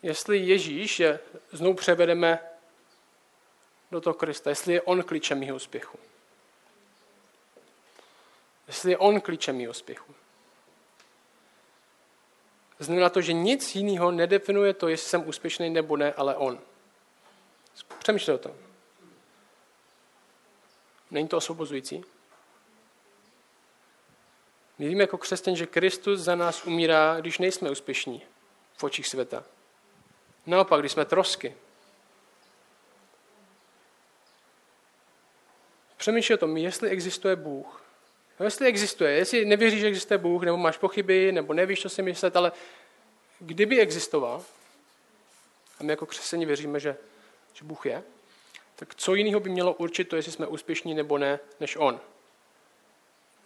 Jestli 0.04 0.38
Ježíš 0.38 1.00
je, 1.00 1.20
znovu 1.52 1.76
převedeme 1.76 2.40
do 3.92 4.02
toho 4.02 4.14
Krista, 4.14 4.50
jestli 4.50 4.74
je 4.74 4.82
on 4.82 5.04
klíčem 5.04 5.40
mého 5.40 5.56
úspěchu. 5.56 6.00
Jestli 8.68 8.92
je 8.92 8.98
on 8.98 9.22
klíčem 9.22 9.58
mého 9.58 9.70
úspěchu. 9.70 10.16
Znamená 12.80 13.10
to, 13.10 13.22
že 13.22 13.34
nic 13.34 13.76
jiného 13.76 14.12
nedefinuje 14.12 14.74
to, 14.74 14.88
jestli 14.88 15.10
jsem 15.10 15.28
úspěšný 15.30 15.70
nebo 15.70 15.98
ne, 15.98 16.14
ale 16.14 16.36
on. 16.36 16.60
Přemýšlej 18.00 18.36
o 18.36 18.38
tom. 18.38 18.56
Není 21.12 21.28
to 21.28 21.38
osvobozující? 21.38 22.04
My 24.78 24.88
víme 24.88 25.04
jako 25.04 25.18
křesťan, 25.18 25.56
že 25.56 25.66
Kristus 25.66 26.20
za 26.20 26.36
nás 26.36 26.66
umírá, 26.66 27.20
když 27.20 27.40
nejsme 27.40 27.72
úspěšní 27.72 28.22
v 28.78 28.84
očích 28.84 29.08
světa. 29.08 29.44
Naopak, 30.46 30.80
když 30.80 30.92
jsme 30.92 31.06
trosky. 31.06 31.56
Přemýšlej 35.98 36.36
o 36.36 36.38
tom, 36.38 36.58
jestli 36.58 36.90
existuje 36.90 37.36
Bůh, 37.36 37.85
No, 38.40 38.46
jestli 38.46 38.68
existuje, 38.68 39.12
jestli 39.12 39.46
nevěříš, 39.46 39.80
že 39.80 39.88
existuje 39.88 40.18
Bůh, 40.18 40.44
nebo 40.44 40.58
máš 40.58 40.78
pochyby, 40.78 41.32
nebo 41.32 41.54
nevíš, 41.54 41.82
co 41.82 41.90
si 41.90 42.02
myslet, 42.02 42.36
ale 42.36 42.52
kdyby 43.40 43.80
existoval, 43.80 44.44
a 45.80 45.84
my 45.84 45.94
jako 45.94 46.06
křesení 46.06 46.46
věříme, 46.46 46.80
že, 46.80 46.98
že 47.54 47.66
Bůh 47.66 47.86
je, 47.86 48.04
tak 48.76 48.96
co 48.96 49.16
jiného 49.16 49.40
by 49.40 49.50
mělo 49.50 49.74
určit 49.74 50.04
to, 50.04 50.16
jestli 50.16 50.32
jsme 50.32 50.48
úspěšní 50.48 50.94
nebo 50.94 51.18
ne, 51.18 51.40
než 51.60 51.76
On. 51.76 52.00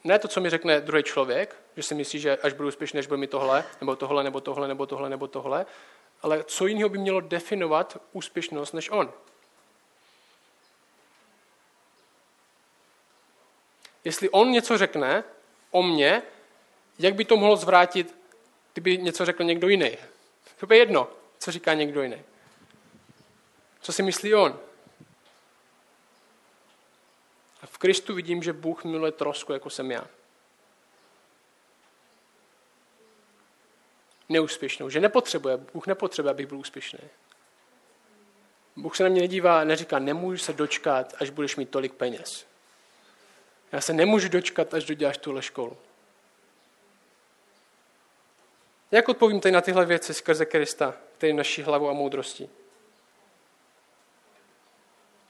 Ne 0.04 0.20
to, 0.20 0.28
co 0.28 0.42
mi 0.42 0.50
řekne 0.50 0.82
druhý 0.82 1.04
člověk, 1.04 1.56
že 1.78 1.84
si 1.84 1.96
myslí, 1.96 2.20
že 2.20 2.38
až 2.38 2.54
budu 2.54 2.68
úspěšný, 2.68 2.98
než 2.98 3.08
budu 3.08 3.20
mi 3.20 3.28
tohle, 3.28 3.64
nebo 3.82 3.96
tohle, 3.96 4.24
nebo 4.24 4.42
tohle, 4.42 4.68
nebo 4.68 4.86
tohle, 4.86 5.10
nebo 5.10 5.28
tohle, 5.28 5.66
ale 6.22 6.44
co 6.44 6.68
jiného 6.68 6.90
by 6.90 6.98
mělo 6.98 7.22
definovat 7.22 8.02
úspěšnost 8.12 8.74
než 8.74 8.90
On. 8.90 9.14
Jestli 14.04 14.30
on 14.30 14.52
něco 14.52 14.78
řekne 14.78 15.24
o 15.72 15.84
mně, 15.84 16.22
jak 17.00 17.14
by 17.14 17.26
to 17.26 17.38
mohlo 17.38 17.56
zvrátit, 17.56 18.16
kdyby 18.74 18.98
něco 18.98 19.26
řekl 19.26 19.44
někdo 19.44 19.70
jiný? 19.70 19.98
To 20.60 20.74
je 20.74 20.80
jedno, 20.80 21.10
co 21.40 21.52
říká 21.52 21.74
někdo 21.74 22.02
jiný. 22.04 22.22
Co 23.82 23.94
si 23.94 24.04
myslí 24.04 24.36
on? 24.36 24.60
A 27.62 27.66
v 27.66 27.78
Kristu 27.78 28.14
vidím, 28.16 28.44
že 28.44 28.54
Bůh 28.54 28.84
miluje 28.84 29.12
trosku, 29.12 29.54
jako 29.54 29.70
jsem 29.70 29.92
já. 29.92 30.08
Neúspěšnou, 34.30 34.90
že 34.90 35.00
nepotřebuje, 35.00 35.58
Bůh 35.58 35.88
nepotřebuje, 35.88 36.32
abych 36.32 36.48
byl 36.48 36.58
úspěšný. 36.58 37.00
Bůh 38.76 38.98
se 38.98 39.04
na 39.04 39.10
mě 39.10 39.22
nedívá, 39.22 39.64
neříká, 39.64 40.00
nemůžu 40.00 40.38
se 40.38 40.54
dočkat, 40.54 41.14
až 41.20 41.30
budeš 41.30 41.56
mít 41.56 41.70
tolik 41.70 41.94
peněz. 41.94 42.49
Já 43.72 43.82
se 43.82 43.94
nemůžu 43.94 44.30
dočkat, 44.30 44.74
až 44.74 44.84
doděláš 44.84 45.18
tuhle 45.18 45.42
školu. 45.42 45.78
Jak 48.92 49.10
odpovím 49.10 49.42
tady 49.42 49.52
na 49.52 49.62
tyhle 49.62 49.86
věci 49.86 50.14
skrze 50.14 50.46
Krista, 50.46 50.96
který 51.18 51.34
naší 51.34 51.62
hlavu 51.62 51.90
a 51.90 51.94
moudrostí? 51.94 52.50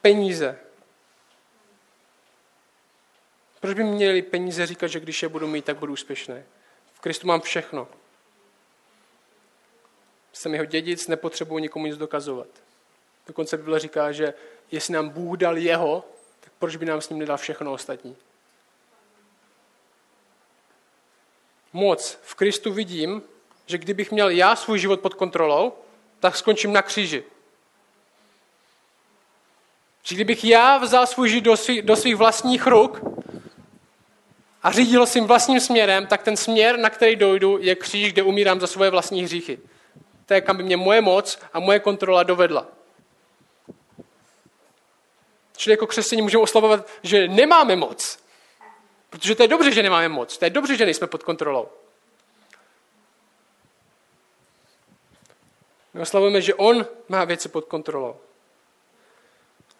Peníze. 0.01 0.59
Proč 3.59 3.73
by 3.73 3.83
měli 3.83 4.21
peníze 4.21 4.65
říkat, 4.65 4.87
že 4.87 4.99
když 4.99 5.23
je 5.23 5.29
budu 5.29 5.47
mít, 5.47 5.65
tak 5.65 5.77
budu 5.77 5.93
úspěšný? 5.93 6.43
V 6.93 6.99
Kristu 6.99 7.27
mám 7.27 7.41
všechno. 7.41 7.87
Jsem 10.33 10.53
jeho 10.53 10.65
dědic, 10.65 11.07
nepotřebuji 11.07 11.57
nikomu 11.59 11.85
nic 11.85 11.97
dokazovat. 11.97 12.47
Dokonce 13.27 13.57
Bible 13.57 13.79
říká, 13.79 14.11
že 14.11 14.33
jestli 14.71 14.93
nám 14.93 15.09
Bůh 15.09 15.37
dal 15.37 15.57
jeho, 15.57 16.05
tak 16.39 16.53
proč 16.59 16.75
by 16.75 16.85
nám 16.85 17.01
s 17.01 17.09
ním 17.09 17.19
nedal 17.19 17.37
všechno 17.37 17.73
ostatní? 17.73 18.17
Moc 21.73 22.19
v 22.21 22.35
Kristu 22.35 22.73
vidím, 22.73 23.21
že 23.65 23.77
kdybych 23.77 24.11
měl 24.11 24.29
já 24.29 24.55
svůj 24.55 24.79
život 24.79 24.99
pod 24.99 25.13
kontrolou, 25.13 25.73
tak 26.19 26.35
skončím 26.35 26.73
na 26.73 26.81
kříži. 26.81 27.23
Že 30.03 30.15
kdybych 30.15 30.43
já 30.43 30.77
vzal 30.77 31.07
svůj 31.07 31.29
život 31.29 31.43
do, 31.43 31.57
svých, 31.57 31.81
do 31.81 31.95
svých 31.95 32.15
vlastních 32.15 32.67
ruk 32.67 33.01
a 34.63 34.71
řídil 34.71 35.05
svým 35.05 35.27
vlastním 35.27 35.59
směrem, 35.59 36.07
tak 36.07 36.23
ten 36.23 36.37
směr, 36.37 36.79
na 36.79 36.89
který 36.89 37.15
dojdu, 37.15 37.57
je 37.61 37.75
kříž, 37.75 38.13
kde 38.13 38.23
umírám 38.23 38.59
za 38.59 38.67
svoje 38.67 38.89
vlastní 38.89 39.23
hříchy. 39.23 39.59
To 40.25 40.33
je, 40.33 40.41
kam 40.41 40.57
by 40.57 40.63
mě 40.63 40.77
moje 40.77 41.01
moc 41.01 41.39
a 41.53 41.59
moje 41.59 41.79
kontrola 41.79 42.23
dovedla. 42.23 42.67
Čili 45.57 45.73
jako 45.73 45.87
křesťaní 45.87 46.21
můžeme 46.21 46.43
oslavovat, 46.43 46.87
že 47.03 47.27
nemáme 47.27 47.75
moc, 47.75 48.19
Protože 49.09 49.35
to 49.35 49.43
je 49.43 49.47
dobře, 49.47 49.71
že 49.71 49.83
nemáme 49.83 50.09
moc. 50.09 50.37
To 50.37 50.45
je 50.45 50.49
dobře, 50.49 50.77
že 50.77 50.85
nejsme 50.85 51.07
pod 51.07 51.23
kontrolou. 51.23 51.69
My 55.93 56.01
oslavujeme, 56.01 56.41
že 56.41 56.53
on 56.53 56.85
má 57.07 57.25
věci 57.25 57.49
pod 57.49 57.65
kontrolou. 57.65 58.17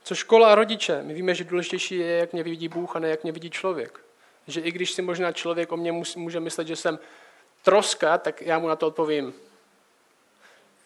Co 0.04 0.15
škola 0.15 0.52
a 0.52 0.56
rodiče? 0.56 1.04
My 1.04 1.13
víme, 1.13 1.36
že 1.36 1.44
důležitější 1.44 1.96
je, 1.96 2.18
jak 2.18 2.34
mě 2.34 2.44
vidí 2.44 2.68
Bůh 2.68 2.96
a 2.96 3.00
ne 3.00 3.10
jak 3.10 3.24
mě 3.24 3.32
vidí 3.32 3.50
člověk. 3.50 4.00
Že 4.48 4.62
i 4.62 4.72
když 4.72 4.92
si 4.92 5.02
možná 5.02 5.32
člověk 5.32 5.72
o 5.72 5.78
mě 5.78 5.92
může 6.15 6.39
myslet, 6.39 6.68
že 6.68 6.76
jsem 6.76 7.00
troska, 7.63 8.18
tak 8.18 8.42
já 8.42 8.60
mu 8.60 8.68
na 8.68 8.76
to 8.76 8.88
odpovím. 8.88 9.34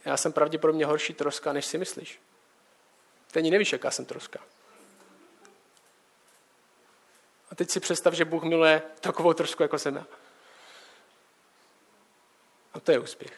Já 0.06 0.18
jsem 0.18 0.34
pravděpodobně 0.34 0.86
horší 0.86 1.14
troska, 1.14 1.54
než 1.54 1.66
si 1.66 1.78
myslíš. 1.78 2.20
Ty 3.32 3.40
ani 3.40 3.52
nevíš, 3.52 3.72
jaká 3.72 3.92
jsem 3.92 4.06
troska. 4.06 4.40
A 7.54 7.56
teď 7.56 7.70
si 7.70 7.80
představ, 7.80 8.14
že 8.14 8.26
Bůh 8.26 8.44
miluje 8.44 8.82
takovou 9.00 9.34
trošku, 9.34 9.64
jako 9.64 9.80
jsem 9.80 9.96
já. 9.96 10.06
A 12.74 12.80
to 12.80 12.92
je 12.92 13.00
úspěch. 13.00 13.34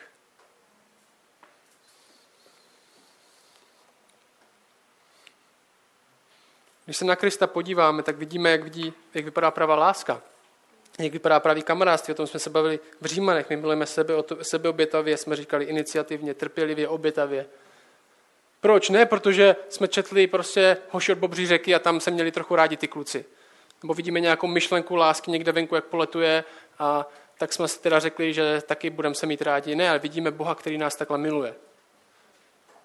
Když 6.86 6.98
se 6.98 7.06
na 7.06 7.16
Krista 7.16 7.48
podíváme, 7.48 8.04
tak 8.04 8.18
vidíme, 8.18 8.52
jak, 8.52 8.64
vidí, 8.64 8.94
jak 9.14 9.26
vypadá 9.26 9.52
pravá 9.52 9.76
láska. 9.76 10.22
Jak 11.00 11.14
vypadá 11.14 11.40
pravý 11.40 11.64
kamarádství, 11.64 12.12
o 12.12 12.16
tom 12.16 12.28
jsme 12.28 12.40
se 12.40 12.50
bavili 12.50 12.80
v 13.02 13.06
Římanech. 13.06 13.50
My 13.50 13.56
milujeme 13.56 13.86
sebe, 13.86 14.14
sebeobětavě, 14.42 15.18
jsme 15.18 15.36
říkali 15.36 15.66
iniciativně, 15.66 16.34
trpělivě, 16.34 16.88
obětavě. 16.88 17.46
Proč? 18.62 18.90
Ne, 18.90 19.06
protože 19.06 19.56
jsme 19.70 19.88
četli 19.88 20.28
prostě 20.28 20.78
hoši 20.90 21.12
od 21.12 21.18
Bobří 21.18 21.48
řeky 21.48 21.76
a 21.76 21.80
tam 21.80 22.00
se 22.00 22.12
měli 22.12 22.32
trochu 22.32 22.56
rádi 22.56 22.78
ty 22.78 22.88
kluci 22.88 23.26
nebo 23.86 23.94
vidíme 23.94 24.20
nějakou 24.20 24.48
myšlenku 24.48 24.96
lásky 24.96 25.32
někde 25.32 25.52
venku, 25.52 25.76
jak 25.76 25.86
poletuje 25.86 26.44
a 26.80 27.10
tak 27.38 27.54
jsme 27.54 27.68
si 27.68 27.80
teda 27.80 28.00
řekli, 28.00 28.34
že 28.34 28.62
taky 28.66 28.90
budeme 28.90 29.16
se 29.16 29.26
mít 29.26 29.42
rádi. 29.42 29.76
Ne, 29.76 29.90
ale 29.90 30.00
vidíme 30.00 30.32
Boha, 30.32 30.56
který 30.56 30.78
nás 30.78 30.96
takhle 30.96 31.18
miluje. 31.18 31.56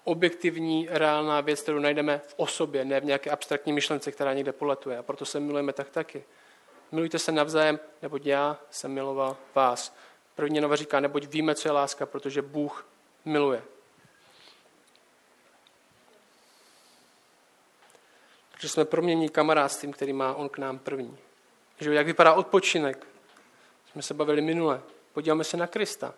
Objektivní, 0.03 0.87
reálná 0.91 1.41
věc, 1.41 1.61
kterou 1.61 1.79
najdeme 1.79 2.21
v 2.27 2.33
osobě, 2.37 2.85
ne 2.85 2.99
v 2.99 3.05
nějaké 3.05 3.29
abstraktní 3.29 3.73
myšlence, 3.73 4.11
která 4.11 4.33
někde 4.33 4.51
poletuje. 4.51 4.97
A 4.97 5.03
proto 5.03 5.25
se 5.25 5.39
milujeme 5.39 5.73
tak 5.73 5.89
taky. 5.89 6.23
Milujte 6.91 7.19
se 7.19 7.31
navzájem, 7.31 7.79
neboť 8.01 8.25
já 8.25 8.57
jsem 8.71 8.91
miloval 8.91 9.37
vás. 9.55 9.95
První 10.35 10.61
nova 10.61 10.75
říká, 10.75 10.99
neboť 10.99 11.25
víme, 11.25 11.55
co 11.55 11.67
je 11.67 11.71
láska, 11.71 12.05
protože 12.05 12.41
Bůh 12.41 12.85
miluje. 13.25 13.61
Že 18.61 18.69
jsme 18.69 18.85
promění 18.85 19.29
kamarádstvím, 19.29 19.93
který 19.93 20.13
má 20.13 20.33
on 20.33 20.49
k 20.49 20.57
nám 20.57 20.79
první. 20.79 21.17
Že 21.79 21.93
jak 21.93 22.05
vypadá 22.05 22.33
odpočinek. 22.33 23.07
Jsme 23.91 24.01
se 24.01 24.13
bavili 24.13 24.41
minule. 24.41 24.81
Podíváme 25.13 25.43
se 25.43 25.57
na 25.57 25.67
Krista. 25.67 26.13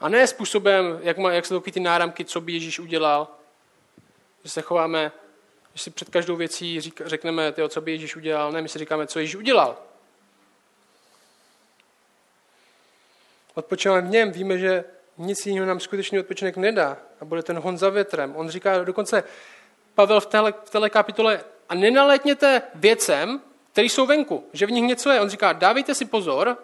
A 0.00 0.08
ne 0.08 0.26
způsobem, 0.26 0.98
jak, 1.02 1.18
má, 1.18 1.32
jak 1.32 1.46
se 1.46 1.54
takový 1.54 1.72
ty 1.72 1.80
náramky, 1.80 2.24
co 2.24 2.40
by 2.40 2.52
Ježíš 2.52 2.78
udělal. 2.78 3.28
Že 4.42 4.50
se 4.50 4.62
chováme, 4.62 5.12
že 5.74 5.82
si 5.82 5.90
před 5.90 6.08
každou 6.08 6.36
věcí 6.36 6.80
řík, 6.80 7.00
řekneme, 7.04 7.52
tyjo, 7.52 7.68
co 7.68 7.80
by 7.80 7.92
Ježíš 7.92 8.16
udělal. 8.16 8.52
Ne, 8.52 8.62
my 8.62 8.68
si 8.68 8.78
říkáme, 8.78 9.06
co 9.06 9.18
Ježíš 9.18 9.36
udělal. 9.36 9.76
Odpočíváme 13.54 14.00
v 14.00 14.10
něm, 14.10 14.32
víme, 14.32 14.58
že 14.58 14.84
nic 15.18 15.46
jiného 15.46 15.66
nám 15.66 15.80
skutečný 15.80 16.18
odpočinek 16.18 16.56
nedá. 16.56 16.98
A 17.20 17.24
bude 17.24 17.42
ten 17.42 17.58
hon 17.58 17.78
za 17.78 17.90
větrem. 17.90 18.36
On 18.36 18.48
říká 18.48 18.84
dokonce, 18.84 19.24
Pavel 19.94 20.20
v 20.20 20.26
téhle, 20.26 20.52
v 20.64 20.70
téhle 20.70 20.90
kapitole 20.90 21.44
a 21.68 21.74
nenaletněte 21.74 22.62
věcem, 22.74 23.42
které 23.72 23.86
jsou 23.86 24.06
venku, 24.06 24.48
že 24.52 24.66
v 24.66 24.70
nich 24.70 24.84
něco 24.84 25.10
je. 25.10 25.20
On 25.20 25.30
říká, 25.30 25.52
dávejte 25.52 25.94
si 25.94 26.04
pozor, 26.04 26.58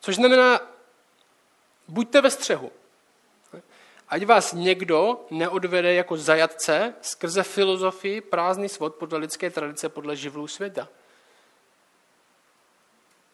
což 0.00 0.16
znamená, 0.16 0.60
buďte 1.88 2.20
ve 2.20 2.30
střehu. 2.30 2.72
Ať 4.08 4.24
vás 4.24 4.52
někdo 4.52 5.26
neodvede 5.30 5.94
jako 5.94 6.16
zajatce 6.16 6.94
skrze 7.02 7.42
filozofii 7.42 8.20
prázdný 8.20 8.68
svod 8.68 8.94
podle 8.94 9.18
lidské 9.18 9.50
tradice, 9.50 9.88
podle 9.88 10.16
živlů 10.16 10.46
světa. 10.46 10.88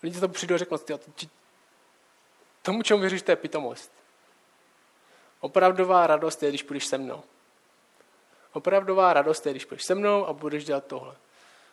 Lidi 0.03 0.21
to 0.21 0.29
přijdou 0.29 0.55
a 0.55 0.59
řeknou, 0.59 0.79
tomu, 2.63 2.83
čemu 2.83 3.01
věříš, 3.01 3.23
to 3.23 3.31
je 3.33 3.37
pitomost. 3.37 3.93
Opravdová 5.41 6.07
radost 6.07 6.43
je, 6.43 6.49
když 6.49 6.63
půjdeš 6.63 6.87
se 6.87 6.99
mnou. 6.99 7.23
Opravdová 8.55 9.13
radost 9.13 9.47
je, 9.47 9.53
když 9.53 9.65
půjdeš 9.65 9.85
se 9.85 9.95
mnou 9.95 10.27
a 10.27 10.33
budeš 10.33 10.65
dělat 10.65 10.85
tohle. 10.87 11.15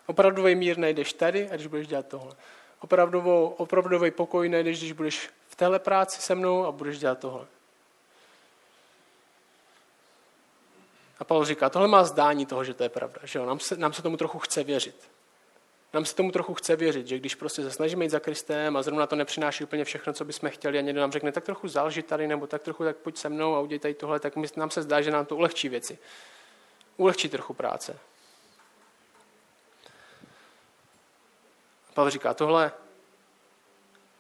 Opravdový 0.06 0.56
mír 0.56 0.78
najdeš 0.78 1.14
tady 1.14 1.50
a 1.50 1.56
když 1.56 1.68
budeš 1.68 1.88
dělat 1.88 2.08
tohle. 2.08 2.36
Opravdovou, 2.80 3.48
opravdový 3.48 4.12
pokoj 4.12 4.50
najdeš, 4.50 4.78
když 4.78 4.92
budeš 4.92 5.30
v 5.50 5.56
téhle 5.56 5.80
práci 5.80 6.22
se 6.22 6.36
mnou 6.36 6.66
a 6.66 6.72
budeš 6.72 7.00
dělat 7.00 7.20
tohle. 7.20 7.46
A 11.20 11.24
Pavel 11.24 11.46
říká, 11.46 11.70
tohle 11.70 11.88
má 11.88 12.04
zdání 12.04 12.46
toho, 12.46 12.64
že 12.64 12.74
to 12.74 12.84
je 12.84 12.90
pravda. 12.90 13.20
Že 13.24 13.40
jo? 13.40 13.46
Nám, 13.46 13.60
se, 13.60 13.78
nám 13.78 13.94
se 13.94 14.02
tomu 14.02 14.18
trochu 14.18 14.40
chce 14.40 14.64
věřit. 14.64 15.10
Nám 15.94 16.06
se 16.06 16.16
tomu 16.16 16.32
trochu 16.32 16.54
chce 16.54 16.76
věřit, 16.76 17.08
že 17.08 17.18
když 17.18 17.36
prostě 17.36 17.64
se 17.64 17.72
snažíme 17.72 18.06
jít 18.06 18.12
za 18.12 18.20
Kristem 18.20 18.78
a 18.78 18.82
zrovna 18.82 19.08
to 19.08 19.16
nepřináší 19.16 19.64
úplně 19.64 19.86
všechno, 19.86 20.14
co 20.14 20.26
bychom 20.26 20.50
chtěli 20.50 20.78
a 20.78 20.82
někdo 20.82 21.02
nám 21.02 21.12
řekne, 21.12 21.32
tak 21.32 21.44
trochu 21.44 21.68
zalži 21.68 22.02
tady, 22.02 22.28
nebo 22.28 22.48
tak 22.48 22.62
trochu 22.62 22.84
tak 22.84 22.98
pojď 22.98 23.18
se 23.18 23.30
mnou 23.30 23.56
a 23.56 23.60
udělej 23.60 23.80
tady 23.80 23.94
tohle, 23.94 24.20
tak 24.20 24.34
nám 24.56 24.70
se 24.70 24.82
zdá, 24.82 25.02
že 25.02 25.12
nám 25.12 25.26
to 25.26 25.36
ulehčí 25.36 25.70
věci 25.70 26.00
ulehčí 27.02 27.30
trochu 27.30 27.54
práce. 27.54 28.00
Pavel 31.94 32.12
říká, 32.12 32.34
tohle, 32.34 32.72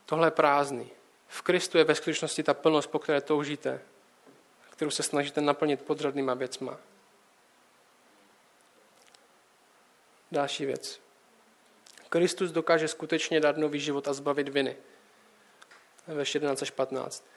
tohle 0.06 0.28
je 0.28 0.32
prázdný. 0.32 0.90
V 1.28 1.42
Kristu 1.42 1.78
je 1.78 1.84
ve 1.84 1.96
skutečnosti 1.96 2.44
ta 2.44 2.54
plnost, 2.54 2.90
po 2.90 3.00
které 3.00 3.22
toužíte, 3.22 3.82
kterou 4.70 4.92
se 4.92 5.04
snažíte 5.04 5.42
naplnit 5.42 5.82
podřadnýma 5.82 6.34
věcma. 6.34 6.78
Další 10.32 10.66
věc. 10.66 11.02
Kristus 12.10 12.52
dokáže 12.52 12.88
skutečně 12.88 13.40
dát 13.40 13.58
nový 13.58 13.80
život 13.80 14.08
a 14.08 14.14
zbavit 14.14 14.50
viny. 14.50 14.78
Ve 16.08 16.24
11 16.34 16.62
až 16.62 16.72
15. 16.72 17.31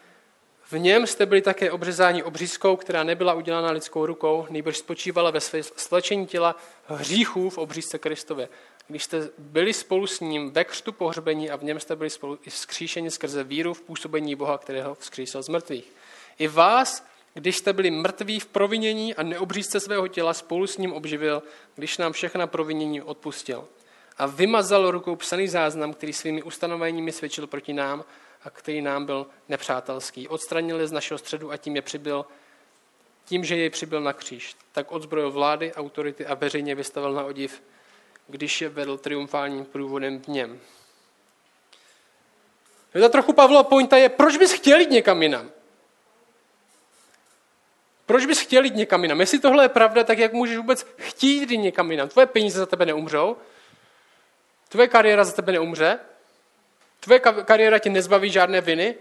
V 0.71 0.79
něm 0.79 1.07
jste 1.07 1.27
byli 1.27 1.43
také 1.43 1.71
obřezáni 1.71 2.23
obřízkou, 2.23 2.77
která 2.77 3.05
nebyla 3.05 3.35
udělána 3.35 3.71
lidskou 3.71 4.07
rukou, 4.07 4.47
nejbrž 4.51 4.79
spočívala 4.79 5.31
ve 5.31 5.41
své 5.41 5.63
slečení 5.63 6.27
těla 6.27 6.57
hříchů 6.87 7.51
v 7.51 7.59
obřízce 7.59 7.99
Kristově. 7.99 8.49
Když 8.89 9.05
jste 9.05 9.29
byli 9.39 9.73
spolu 9.73 10.07
s 10.07 10.21
ním 10.21 10.51
ve 10.51 10.65
křtu 10.65 10.93
pohřbení 10.93 11.51
a 11.51 11.57
v 11.57 11.65
něm 11.65 11.81
jste 11.81 11.97
byli 11.97 12.11
spolu 12.11 12.39
i 12.47 12.51
vzkříšeni 12.51 13.11
skrze 13.11 13.45
víru 13.45 13.75
v 13.75 13.81
působení 13.81 14.35
Boha, 14.35 14.59
kterého 14.59 14.95
vzkřísil 14.95 15.43
z 15.43 15.49
mrtvých. 15.49 15.93
I 16.39 16.49
vás, 16.49 17.07
když 17.35 17.57
jste 17.57 17.73
byli 17.73 17.91
mrtví 17.91 18.41
v 18.41 18.47
provinění 18.47 19.15
a 19.15 19.23
neobřízce 19.23 19.81
svého 19.81 20.09
těla, 20.09 20.35
spolu 20.35 20.67
s 20.67 20.79
ním 20.79 20.93
obživil, 20.93 21.43
když 21.75 21.99
nám 21.99 22.13
všechna 22.13 22.47
provinění 22.47 23.03
odpustil. 23.03 23.65
A 24.19 24.27
vymazal 24.27 24.91
rukou 24.91 25.17
psaný 25.17 25.49
záznam, 25.49 25.95
který 25.95 26.13
svými 26.13 26.43
ustanoveními 26.43 27.13
svědčil 27.13 27.47
proti 27.47 27.73
nám 27.73 28.05
a 28.45 28.51
který 28.51 28.83
nám 28.83 29.07
byl 29.07 29.27
nepřátelský. 29.49 30.29
Odstranil 30.29 30.81
je 30.81 30.87
z 30.87 30.93
našeho 30.93 31.19
středu 31.19 31.51
a 31.51 31.57
tím 31.57 31.77
je 31.77 31.83
přibyl, 31.83 32.27
tím, 33.25 33.45
že 33.45 33.57
jej 33.57 33.71
přibyl 33.71 34.01
na 34.01 34.13
kříž. 34.13 34.57
Tak 34.73 34.93
odzbrojil 34.93 35.31
vlády, 35.31 35.75
autority 35.75 36.27
a 36.27 36.35
veřejně 36.35 36.75
vystavil 36.75 37.13
na 37.13 37.25
odiv, 37.25 37.63
když 38.29 38.61
je 38.61 38.69
vedl 38.69 38.99
triumfálním 38.99 39.65
průvodem 39.65 40.21
v 40.21 40.29
něm. 40.29 40.61
Ta 42.93 43.09
trochu 43.09 43.33
Pavla 43.33 43.63
pointa 43.63 43.97
je, 43.97 44.09
proč 44.09 44.37
bys 44.37 44.53
chtěl 44.53 44.81
jít 44.81 44.91
někam 44.91 45.23
jinam? 45.23 45.51
Proč 48.07 48.27
bys 48.27 48.41
chtěl 48.41 48.65
jít 48.65 48.75
někam 48.75 49.03
jinam? 49.03 49.21
Jestli 49.21 49.39
tohle 49.39 49.65
je 49.65 49.69
pravda, 49.69 50.05
tak 50.05 50.19
jak 50.19 50.33
můžeš 50.33 50.57
vůbec 50.57 50.87
chtít 50.99 51.51
jít 51.51 51.57
někam 51.57 51.91
jinam? 51.91 52.09
Tvoje 52.09 52.27
peníze 52.27 52.59
za 52.59 52.67
tebe 52.67 52.87
neumřou, 52.87 53.37
tvoje 54.69 54.89
kariéra 54.89 55.25
za 55.25 55.33
tebe 55.33 55.53
neumře, 55.53 55.99
tvoje 57.05 57.21
kariéra 57.21 57.79
tě 57.79 57.91
nezbaví 57.91 58.31
žádné 58.31 58.61
viny. 58.61 58.95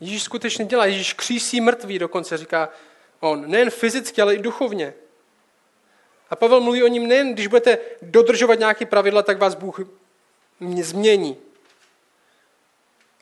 Ježíš 0.00 0.22
skutečně 0.22 0.64
dělá, 0.64 0.86
Ježíš 0.86 1.12
křísí 1.12 1.60
mrtvý, 1.60 1.98
dokonce 1.98 2.36
říká 2.36 2.68
on, 3.20 3.50
nejen 3.50 3.70
fyzicky, 3.70 4.22
ale 4.22 4.34
i 4.34 4.38
duchovně. 4.38 4.94
A 6.30 6.36
Pavel 6.36 6.60
mluví 6.60 6.82
o 6.82 6.86
ním 6.86 7.08
nejen, 7.08 7.34
když 7.34 7.46
budete 7.46 7.78
dodržovat 8.02 8.58
nějaké 8.58 8.86
pravidla, 8.86 9.22
tak 9.22 9.38
vás 9.38 9.54
Bůh 9.54 9.80
změní. 10.80 11.36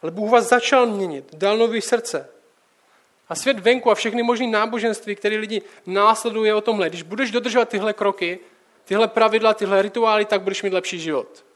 Ale 0.02 0.12
Bůh 0.12 0.30
vás 0.30 0.48
začal 0.48 0.86
měnit, 0.86 1.34
dal 1.34 1.56
nový 1.56 1.80
srdce. 1.80 2.30
A 3.28 3.34
svět 3.34 3.58
venku 3.58 3.90
a 3.90 3.94
všechny 3.94 4.22
možné 4.22 4.46
náboženství, 4.46 5.16
které 5.16 5.36
lidi 5.36 5.62
následuje 5.86 6.54
o 6.54 6.60
tomhle. 6.60 6.88
Když 6.88 7.02
budeš 7.02 7.30
dodržovat 7.30 7.68
tyhle 7.68 7.92
kroky, 7.92 8.38
tyhle 8.84 9.08
pravidla, 9.08 9.54
tyhle 9.54 9.82
rituály, 9.82 10.24
tak 10.24 10.42
budeš 10.42 10.62
mít 10.62 10.72
lepší 10.72 11.00
život. 11.00 11.47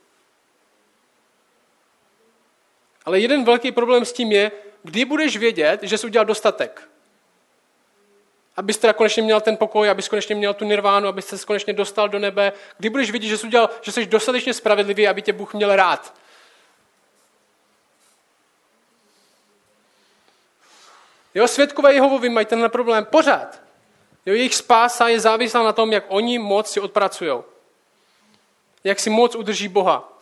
Ale 3.05 3.19
jeden 3.19 3.43
velký 3.43 3.71
problém 3.71 4.05
s 4.05 4.13
tím 4.13 4.31
je, 4.31 4.51
kdy 4.83 5.05
budeš 5.05 5.37
vědět, 5.37 5.79
že 5.83 5.97
jsi 5.97 6.05
udělal 6.07 6.25
dostatek. 6.25 6.89
Abys 8.55 8.77
teda 8.77 8.93
konečně 8.93 9.23
měl 9.23 9.41
ten 9.41 9.57
pokoj, 9.57 9.89
abys 9.89 10.07
konečně 10.07 10.35
měl 10.35 10.53
tu 10.53 10.65
nirvánu, 10.65 11.07
abys 11.07 11.27
se 11.27 11.45
konečně 11.45 11.73
dostal 11.73 12.09
do 12.09 12.19
nebe. 12.19 12.53
Kdy 12.77 12.89
budeš 12.89 13.11
vidět, 13.11 13.27
že 13.27 13.37
jsi, 13.37 13.47
udělal, 13.47 13.69
že 13.81 13.91
jsi 13.91 14.05
dostatečně 14.05 14.53
spravedlivý, 14.53 15.07
aby 15.07 15.21
tě 15.21 15.33
Bůh 15.33 15.53
měl 15.53 15.75
rád. 15.75 16.13
Jo, 21.35 21.47
světkové 21.47 21.93
Jehovovi 21.93 22.29
mají 22.29 22.45
tenhle 22.45 22.69
problém 22.69 23.05
pořád. 23.05 23.61
Jo, 24.25 24.33
jejich 24.33 24.55
spása 24.55 25.07
je 25.07 25.19
závislá 25.19 25.63
na 25.63 25.73
tom, 25.73 25.93
jak 25.93 26.03
oni 26.07 26.39
moc 26.39 26.71
si 26.71 26.79
odpracují. 26.79 27.43
Jak 28.83 28.99
si 28.99 29.09
moc 29.09 29.35
udrží 29.35 29.67
Boha. 29.67 30.12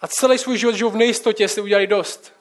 A 0.00 0.08
celý 0.08 0.38
svůj 0.38 0.58
život 0.58 0.74
žijou 0.74 0.90
v 0.90 0.96
nejistotě, 0.96 1.44
jestli 1.44 1.62
udělali 1.62 1.86
dost. 1.86 2.32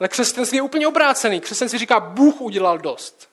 Ale 0.00 0.08
křesťanství 0.08 0.58
je 0.58 0.62
úplně 0.62 0.88
obrácený. 0.88 1.40
Křesťanství 1.40 1.78
říká, 1.78 2.00
Bůh 2.00 2.40
udělal 2.40 2.78
dost. 2.78 3.30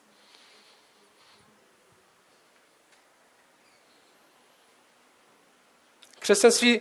Křesťanství 6.18 6.80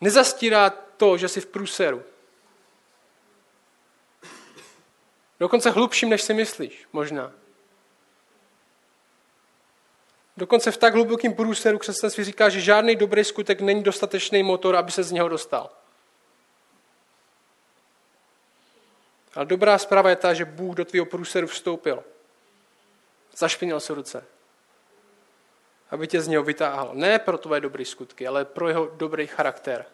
nezastírá 0.00 0.70
to, 0.70 1.16
že 1.16 1.28
jsi 1.28 1.40
v 1.40 1.46
průseru. 1.46 2.04
Dokonce 5.40 5.70
hlubším, 5.70 6.08
než 6.08 6.22
si 6.22 6.34
myslíš, 6.34 6.86
možná. 6.92 7.32
Dokonce 10.38 10.70
v 10.70 10.76
tak 10.76 10.94
hlubokém 10.94 11.34
průseru 11.34 11.78
křesťanství 11.78 12.24
říká, 12.24 12.48
že 12.48 12.60
žádný 12.60 12.96
dobrý 12.96 13.24
skutek 13.24 13.60
není 13.60 13.82
dostatečný 13.82 14.42
motor, 14.42 14.76
aby 14.76 14.92
se 14.92 15.02
z 15.02 15.12
něho 15.12 15.28
dostal. 15.28 15.70
Ale 19.34 19.46
dobrá 19.46 19.78
zpráva 19.78 20.10
je 20.10 20.16
ta, 20.16 20.34
že 20.34 20.44
Bůh 20.44 20.76
do 20.76 20.84
tvého 20.84 21.06
průseru 21.06 21.46
vstoupil. 21.46 22.04
Zašpinil 23.36 23.80
se 23.80 23.94
ruce. 23.94 24.24
Aby 25.90 26.06
tě 26.06 26.20
z 26.20 26.28
něho 26.28 26.42
vytáhl. 26.42 26.90
Ne 26.94 27.18
pro 27.18 27.38
tvoje 27.38 27.60
dobré 27.60 27.84
skutky, 27.84 28.26
ale 28.26 28.44
pro 28.44 28.68
jeho 28.68 28.86
dobrý 28.86 29.26
charakter. 29.26 29.84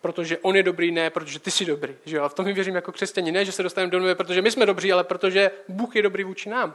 Protože 0.00 0.38
on 0.38 0.56
je 0.56 0.62
dobrý, 0.62 0.92
ne 0.92 1.10
protože 1.10 1.38
ty 1.38 1.50
jsi 1.50 1.64
dobrý. 1.64 1.96
Že 2.04 2.16
jo? 2.16 2.24
A 2.24 2.28
v 2.28 2.34
tom 2.34 2.46
my 2.46 2.52
věřím 2.52 2.74
jako 2.74 2.92
křesťani. 2.92 3.32
Ne, 3.32 3.44
že 3.44 3.52
se 3.52 3.62
dostaneme 3.62 3.90
do 3.90 4.00
nebe, 4.00 4.14
protože 4.14 4.42
my 4.42 4.50
jsme 4.50 4.66
dobří, 4.66 4.92
ale 4.92 5.04
protože 5.04 5.50
Bůh 5.68 5.96
je 5.96 6.02
dobrý 6.02 6.24
vůči 6.24 6.48
nám. 6.48 6.74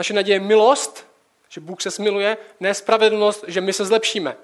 Naše 0.00 0.14
naděje 0.14 0.36
je 0.36 0.40
milost, 0.40 1.06
že 1.48 1.60
Bůh 1.60 1.80
se 1.80 1.90
smiluje, 1.90 2.36
ne 2.60 2.74
spravedlnost, 2.74 3.44
že 3.48 3.60
my 3.60 3.72
se 3.72 3.84
zlepšíme. 3.84 4.36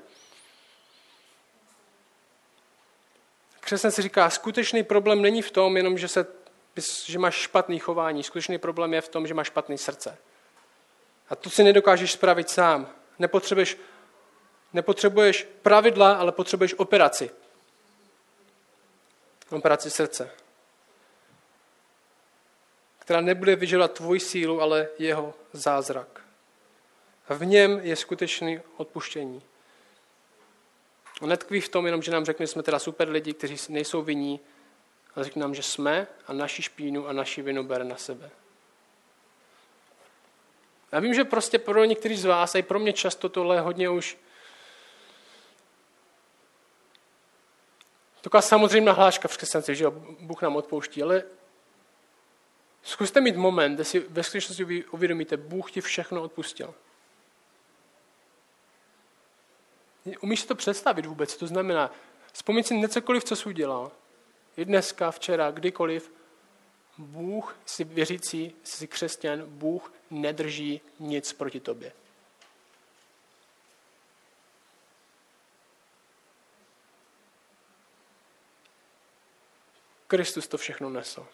Křesťan 3.61 3.91
si 3.91 4.03
říká, 4.03 4.31
skutečný 4.31 4.83
problém 4.83 5.23
není 5.23 5.43
v 5.43 5.51
tom, 5.51 5.77
jenom, 5.77 5.99
že, 5.99 6.09
se, 6.09 6.27
že 7.05 7.19
máš 7.19 7.35
špatný 7.35 7.79
chování. 7.79 8.23
Skutečný 8.23 8.59
problém 8.59 8.95
je 8.95 9.01
v 9.01 9.09
tom, 9.09 9.27
že 9.27 9.35
máš 9.35 9.47
špatný 9.47 9.79
srdce. 9.79 10.19
A 11.29 11.37
to 11.37 11.51
si 11.51 11.65
nedokážeš 11.65 12.13
spravit 12.13 12.51
sám. 12.51 12.89
Nepotřebuješ, 13.19 13.77
nepotřebuješ 14.73 15.47
pravidla, 15.63 16.13
ale 16.13 16.33
potřebuješ 16.33 16.75
operaci. 16.79 17.31
Operaci 19.51 19.91
srdce. 19.91 20.31
Která 23.07 23.21
nebude 23.21 23.57
vyžadovat 23.57 23.93
tvoji 23.93 24.21
sílu, 24.21 24.61
ale 24.61 24.89
jeho 24.99 25.35
zázrak. 25.53 26.21
V 27.29 27.45
něm 27.45 27.81
je 27.83 27.97
skutečný 27.97 28.61
odpuštění. 28.77 29.43
On 31.21 31.29
netkví 31.29 31.61
v 31.61 31.69
tom 31.69 31.87
jenom, 31.87 32.03
že 32.03 32.13
nám 32.13 32.25
řekne, 32.25 32.47
že 32.47 32.53
jsme 32.53 32.63
teda 32.63 32.79
super 32.79 33.09
lidi, 33.09 33.33
kteří 33.35 33.57
nejsou 33.69 34.03
vinní, 34.03 34.41
ale 35.15 35.25
řekne 35.25 35.41
nám, 35.41 35.55
že 35.55 35.63
jsme 35.63 36.07
a 36.27 36.33
naši 36.33 36.63
špínu 36.63 37.09
a 37.09 37.13
naši 37.13 37.43
vinu 37.43 37.65
bere 37.65 37.85
na 37.85 37.97
sebe. 37.97 38.31
Já 40.93 41.01
vím, 41.01 41.15
že 41.15 41.25
prostě 41.25 41.59
pro 41.59 41.85
některý 41.85 42.17
z 42.17 42.25
vás, 42.25 42.55
a 42.55 42.59
i 42.59 42.63
pro 42.63 42.79
mě 42.79 42.93
často 42.93 43.29
tohle 43.29 43.61
hodně 43.61 43.89
už 43.89 44.19
taková 48.21 48.43
samozřejmá 48.43 48.93
hláška 48.93 49.29
v 49.29 49.37
křesťanství, 49.37 49.75
že 49.75 49.87
Bůh 50.21 50.43
nám 50.43 50.57
odpouští, 50.57 51.03
ale 51.03 51.23
zkuste 52.87 53.21
mít 53.21 53.37
moment, 53.37 53.75
kde 53.75 53.85
si 53.85 54.01
ve 54.01 54.23
skutečnosti 54.23 54.85
uvědomíte, 54.85 55.37
Bůh 55.37 55.73
ti 55.73 55.81
všechno 55.81 56.23
odpustil. 56.23 56.75
Umíš 60.21 60.41
si 60.41 60.47
to 60.47 60.55
představit 60.55 61.07
vůbec, 61.07 61.33
co 61.33 61.39
to 61.39 61.47
znamená? 61.47 61.91
Vzpomíň 62.33 62.65
si 62.65 62.81
na 62.81 62.89
cokoliv, 62.89 63.25
co 63.25 63.37
jsi 63.37 63.49
udělal. 63.49 63.93
I 64.57 64.65
dneska, 64.65 65.11
včera, 65.11 65.51
kdykoliv. 65.51 66.13
Bůh, 66.99 67.57
si 67.67 67.85
věřící, 67.85 68.55
jsi 68.65 68.87
křesťan, 68.87 69.43
Bůh 69.47 69.93
nedrží 70.11 70.81
nic 70.99 71.33
proti 71.33 71.61
tobě. 71.61 71.93
Kristus 80.07 80.49
to 80.49 80.59
všechno 80.59 80.91
nesl. 80.91 81.27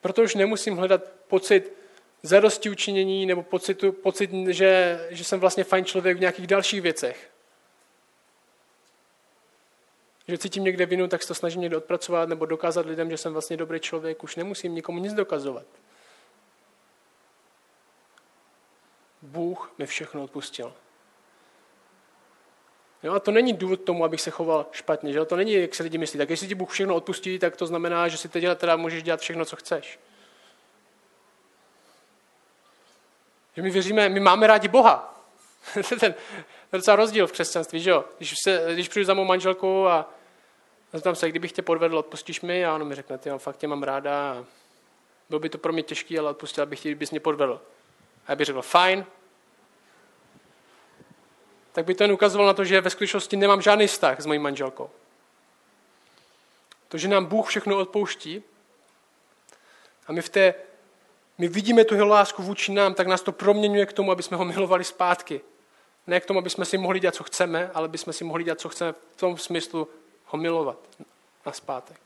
Proto 0.00 0.22
už 0.22 0.34
nemusím 0.34 0.76
hledat 0.76 1.02
pocit 1.28 1.72
zadosti 2.22 2.70
učinění 2.70 3.26
nebo 3.26 3.42
pocitu, 3.42 3.92
pocit, 3.92 4.30
že, 4.48 5.06
že 5.10 5.24
jsem 5.24 5.40
vlastně 5.40 5.64
fajn 5.64 5.84
člověk 5.84 6.16
v 6.16 6.20
nějakých 6.20 6.46
dalších 6.46 6.82
věcech. 6.82 7.30
Že 10.28 10.38
cítím 10.38 10.64
někde 10.64 10.86
vinu, 10.86 11.08
tak 11.08 11.22
se 11.22 11.28
to 11.28 11.34
snažím 11.34 11.60
někde 11.60 11.76
odpracovat 11.76 12.28
nebo 12.28 12.46
dokázat 12.46 12.86
lidem, 12.86 13.10
že 13.10 13.16
jsem 13.16 13.32
vlastně 13.32 13.56
dobrý 13.56 13.80
člověk. 13.80 14.24
Už 14.24 14.36
nemusím 14.36 14.74
nikomu 14.74 14.98
nic 14.98 15.14
dokazovat. 15.14 15.66
Bůh 19.22 19.72
mi 19.78 19.86
všechno 19.86 20.24
odpustil. 20.24 20.74
Jo, 23.02 23.14
a 23.14 23.20
to 23.20 23.30
není 23.30 23.52
důvod 23.52 23.80
tomu, 23.80 24.04
abych 24.04 24.20
se 24.20 24.30
choval 24.30 24.66
špatně. 24.72 25.12
Že? 25.12 25.24
To 25.24 25.36
není, 25.36 25.52
jak 25.52 25.74
se 25.74 25.82
lidi 25.82 25.98
myslí. 25.98 26.18
Tak 26.18 26.30
jestli 26.30 26.48
ti 26.48 26.54
Bůh 26.54 26.70
všechno 26.70 26.94
odpustí, 26.94 27.38
tak 27.38 27.56
to 27.56 27.66
znamená, 27.66 28.08
že 28.08 28.16
si 28.16 28.28
teď 28.28 28.44
teda 28.56 28.76
můžeš 28.76 29.02
dělat 29.02 29.20
všechno, 29.20 29.44
co 29.44 29.56
chceš. 29.56 29.98
Že 33.56 33.62
my 33.62 33.70
věříme, 33.70 34.08
my 34.08 34.20
máme 34.20 34.46
rádi 34.46 34.68
Boha. 34.68 35.24
to 35.88 35.94
je 35.94 36.00
ten 36.00 36.14
docela 36.72 36.96
rozdíl 36.96 37.26
v 37.26 37.32
křesťanství, 37.32 37.80
že 37.80 37.90
jo? 37.90 38.04
Když, 38.18 38.34
se, 38.44 38.66
když 38.72 38.88
přijdu 38.88 39.06
za 39.06 39.14
mou 39.14 39.24
manželku 39.24 39.88
a 39.88 40.10
zeptám 40.92 41.14
se, 41.14 41.28
kdybych 41.28 41.52
tě 41.52 41.62
podvedl, 41.62 41.98
odpustíš 41.98 42.40
mi? 42.40 42.66
A 42.66 42.74
ono 42.74 42.84
mi 42.84 42.94
řekne, 42.94 43.18
ty, 43.18 43.30
fakt 43.38 43.56
tě 43.56 43.66
mám 43.66 43.82
ráda. 43.82 44.32
A 44.32 44.44
bylo 45.28 45.40
by 45.40 45.48
to 45.48 45.58
pro 45.58 45.72
mě 45.72 45.82
těžké, 45.82 46.18
ale 46.18 46.30
odpustil 46.30 46.66
bych 46.66 46.80
tě, 46.80 46.88
kdybys 46.88 47.10
mě 47.10 47.20
podvedl. 47.20 47.60
A 48.26 48.32
já 48.32 48.36
bych 48.36 48.46
řekl, 48.46 48.62
fajn, 48.62 49.06
tak 51.72 51.84
by 51.84 51.94
to 51.94 52.04
jen 52.04 52.12
ukazoval 52.12 52.46
na 52.46 52.54
to, 52.54 52.64
že 52.64 52.80
ve 52.80 52.90
skutečnosti 52.90 53.36
nemám 53.36 53.62
žádný 53.62 53.86
vztah 53.86 54.20
s 54.20 54.26
mojí 54.26 54.38
manželkou. 54.38 54.90
To, 56.88 56.98
že 56.98 57.08
nám 57.08 57.26
Bůh 57.26 57.48
všechno 57.48 57.78
odpouští 57.78 58.42
a 60.06 60.12
my 60.12 60.22
v 60.22 60.28
té, 60.28 60.54
my 61.38 61.48
vidíme 61.48 61.84
tu 61.84 61.94
jeho 61.94 62.06
lásku 62.06 62.42
vůči 62.42 62.72
nám, 62.72 62.94
tak 62.94 63.06
nás 63.06 63.22
to 63.22 63.32
proměňuje 63.32 63.86
k 63.86 63.92
tomu, 63.92 64.12
aby 64.12 64.22
jsme 64.22 64.36
ho 64.36 64.44
milovali 64.44 64.84
zpátky. 64.84 65.40
Ne 66.06 66.20
k 66.20 66.26
tomu, 66.26 66.38
aby 66.38 66.50
jsme 66.50 66.64
si 66.64 66.78
mohli 66.78 67.00
dělat, 67.00 67.14
co 67.14 67.24
chceme, 67.24 67.70
ale 67.74 67.84
aby 67.84 67.98
jsme 67.98 68.12
si 68.12 68.24
mohli 68.24 68.44
dělat, 68.44 68.60
co 68.60 68.68
chceme 68.68 68.92
v 68.92 69.16
tom 69.16 69.38
smyslu 69.38 69.88
ho 70.24 70.38
milovat 70.38 70.78
na 71.46 71.52
zpátek. 71.52 72.00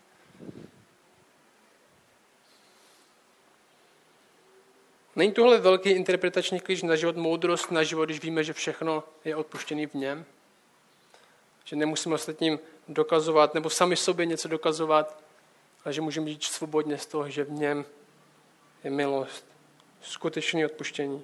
Není 5.17 5.33
tohle 5.33 5.59
velký 5.59 5.91
interpretační 5.91 6.61
klíč 6.61 6.83
na 6.83 6.97
život, 6.97 7.17
moudrost 7.17 7.71
na 7.71 7.83
život, 7.83 8.05
když 8.05 8.21
víme, 8.21 8.45
že 8.45 8.53
všechno 8.53 9.05
je 9.25 9.37
odpuštěné 9.37 9.87
v 9.87 9.95
něm? 9.95 10.25
Že 11.65 11.77
nemusíme 11.77 12.15
ostatním 12.15 12.59
dokazovat 12.89 13.55
nebo 13.55 13.71
sami 13.71 13.97
sobě 13.97 14.27
něco 14.27 14.49
dokazovat, 14.49 15.19
ale 15.85 15.93
že 15.93 16.01
můžeme 16.01 16.31
žít 16.31 16.45
svobodně 16.45 16.99
z 16.99 17.07
toho, 17.07 17.31
že 17.31 17.45
v 17.45 17.51
něm 17.51 17.85
je 18.85 18.91
milost, 18.91 19.45
skutečné 20.03 20.67
odpuštění. 20.67 21.23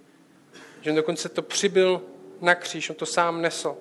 Že 0.80 0.90
on 0.90 0.96
dokonce 0.96 1.28
to 1.28 1.42
přibyl 1.42 2.02
na 2.40 2.54
kříž, 2.54 2.90
on 2.90 2.96
to 2.96 3.06
sám 3.06 3.42
nesl. 3.42 3.76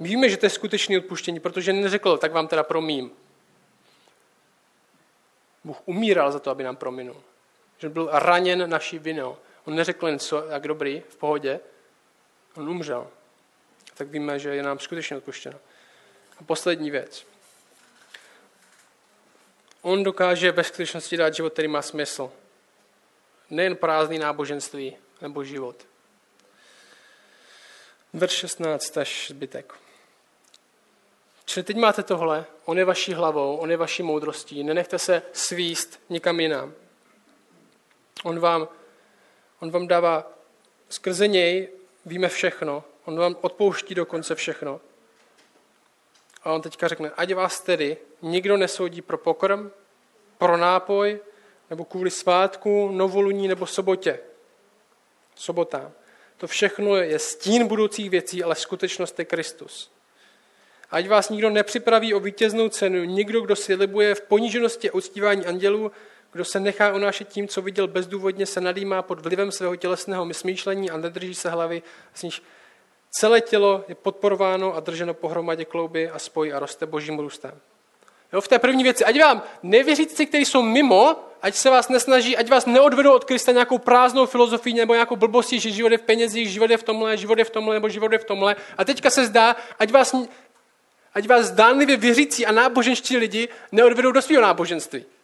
Víme, 0.00 0.28
že 0.28 0.36
to 0.36 0.46
je 0.46 0.50
skutečné 0.50 0.98
odpuštění, 0.98 1.40
protože 1.40 1.72
neřekl, 1.72 2.18
tak 2.18 2.32
vám 2.32 2.48
teda 2.48 2.62
promím. 2.62 3.10
Bůh 5.64 5.76
umíral 5.84 6.32
za 6.32 6.38
to, 6.38 6.50
aby 6.50 6.64
nám 6.64 6.76
prominul 6.76 7.16
že 7.78 7.88
byl 7.88 8.08
raněn 8.12 8.70
naší 8.70 8.98
vinou. 8.98 9.36
On 9.64 9.74
neřekl 9.74 10.06
jen 10.06 10.18
co, 10.18 10.46
jak 10.48 10.68
dobrý, 10.68 11.02
v 11.08 11.16
pohodě, 11.16 11.60
on 12.56 12.68
umřel. 12.68 13.08
Tak 13.94 14.08
víme, 14.08 14.38
že 14.38 14.54
je 14.54 14.62
nám 14.62 14.78
skutečně 14.78 15.16
odpuštěno. 15.16 15.58
A 16.40 16.44
poslední 16.44 16.90
věc. 16.90 17.26
On 19.82 20.04
dokáže 20.04 20.52
ve 20.52 20.64
skutečnosti 20.64 21.16
dát 21.16 21.34
život, 21.34 21.52
který 21.52 21.68
má 21.68 21.82
smysl. 21.82 22.32
Nejen 23.50 23.76
prázdný 23.76 24.18
náboženství 24.18 24.96
nebo 25.20 25.44
život. 25.44 25.86
Verš 28.12 28.32
16 28.32 28.96
až 28.96 29.26
zbytek. 29.30 29.74
Čili 31.44 31.64
teď 31.64 31.76
máte 31.76 32.02
tohle, 32.02 32.44
on 32.64 32.78
je 32.78 32.84
vaší 32.84 33.14
hlavou, 33.14 33.56
on 33.56 33.70
je 33.70 33.76
vaší 33.76 34.02
moudrostí, 34.02 34.64
nenechte 34.64 34.98
se 34.98 35.22
svíst 35.32 36.00
nikam 36.08 36.40
jinam. 36.40 36.74
On 38.26 38.38
vám, 38.38 38.68
on 39.60 39.70
vám 39.70 39.86
dává, 39.86 40.32
skrze 40.88 41.28
něj 41.28 41.68
víme 42.06 42.28
všechno, 42.28 42.84
on 43.04 43.18
vám 43.18 43.36
odpouští 43.40 43.94
dokonce 43.94 44.34
všechno. 44.34 44.80
A 46.42 46.52
on 46.52 46.62
teďka 46.62 46.88
řekne, 46.88 47.10
ať 47.16 47.34
vás 47.34 47.60
tedy 47.60 47.96
nikdo 48.22 48.56
nesoudí 48.56 49.02
pro 49.02 49.18
pokrm, 49.18 49.70
pro 50.38 50.56
nápoj, 50.56 51.20
nebo 51.70 51.84
kvůli 51.84 52.10
svátku, 52.10 52.90
novoluní 52.92 53.48
nebo 53.48 53.66
sobotě. 53.66 54.20
Sobotám. 55.34 55.92
To 56.36 56.46
všechno 56.46 56.96
je 56.96 57.18
stín 57.18 57.66
budoucích 57.66 58.10
věcí, 58.10 58.42
ale 58.42 58.54
skutečnost 58.54 59.18
je 59.18 59.24
Kristus. 59.24 59.90
Ať 60.90 61.08
vás 61.08 61.30
nikdo 61.30 61.50
nepřipraví 61.50 62.14
o 62.14 62.20
vítěznou 62.20 62.68
cenu, 62.68 63.04
nikdo, 63.04 63.40
kdo 63.40 63.56
si 63.56 63.74
libuje 63.74 64.14
v 64.14 64.20
poníženosti 64.20 64.90
a 64.90 64.94
uctívání 64.94 65.46
andělů, 65.46 65.92
kdo 66.36 66.44
se 66.44 66.60
nechá 66.60 66.92
unášet 66.92 67.28
tím, 67.28 67.48
co 67.48 67.62
viděl 67.62 67.88
bezdůvodně, 67.88 68.46
se 68.46 68.60
nadýmá 68.60 69.02
pod 69.02 69.20
vlivem 69.20 69.52
svého 69.52 69.76
tělesného 69.76 70.34
smýšlení 70.34 70.90
a 70.90 70.96
nedrží 70.96 71.34
se 71.34 71.50
hlavy, 71.50 71.82
z 72.14 72.22
níž 72.22 72.42
celé 73.10 73.40
tělo 73.40 73.84
je 73.88 73.94
podporováno 73.94 74.74
a 74.74 74.80
drženo 74.80 75.14
pohromadě 75.14 75.64
klouby 75.64 76.10
a 76.10 76.18
spojí 76.18 76.52
a 76.52 76.58
roste 76.58 76.86
božím 76.86 77.18
růstem. 77.18 77.52
Jo, 78.32 78.40
v 78.40 78.48
té 78.48 78.58
první 78.58 78.82
věci, 78.82 79.04
ať 79.04 79.20
vám 79.20 79.42
nevěřící, 79.62 80.26
kteří 80.26 80.44
jsou 80.44 80.62
mimo, 80.62 81.16
ať 81.42 81.54
se 81.54 81.70
vás 81.70 81.88
nesnaží, 81.88 82.36
ať 82.36 82.50
vás 82.50 82.66
neodvedou 82.66 83.12
od 83.12 83.24
Krista 83.24 83.52
nějakou 83.52 83.78
prázdnou 83.78 84.26
filozofii 84.26 84.74
nebo 84.74 84.94
nějakou 84.94 85.16
blbostí, 85.16 85.60
že 85.60 85.70
život 85.70 85.92
je 85.92 85.98
v 85.98 86.02
penězích, 86.02 86.50
život 86.50 86.70
je 86.70 86.76
v 86.76 86.82
tomhle, 86.82 87.16
život 87.16 87.38
je 87.38 87.44
v 87.44 87.50
tomhle 87.50 87.74
nebo 87.74 87.88
život 87.88 88.12
je 88.12 88.18
v 88.18 88.24
tomhle. 88.24 88.56
A 88.78 88.84
teďka 88.84 89.10
se 89.10 89.26
zdá, 89.26 89.56
ať 89.78 89.92
vás, 89.92 90.14
ať 91.14 91.28
vás 91.28 91.46
zdánlivě 91.46 91.96
věřící 91.96 92.46
a 92.46 92.52
náboženští 92.52 93.16
lidi 93.16 93.48
neodvedou 93.72 94.12
do 94.12 94.22
svého 94.22 94.42
náboženství. 94.42 95.15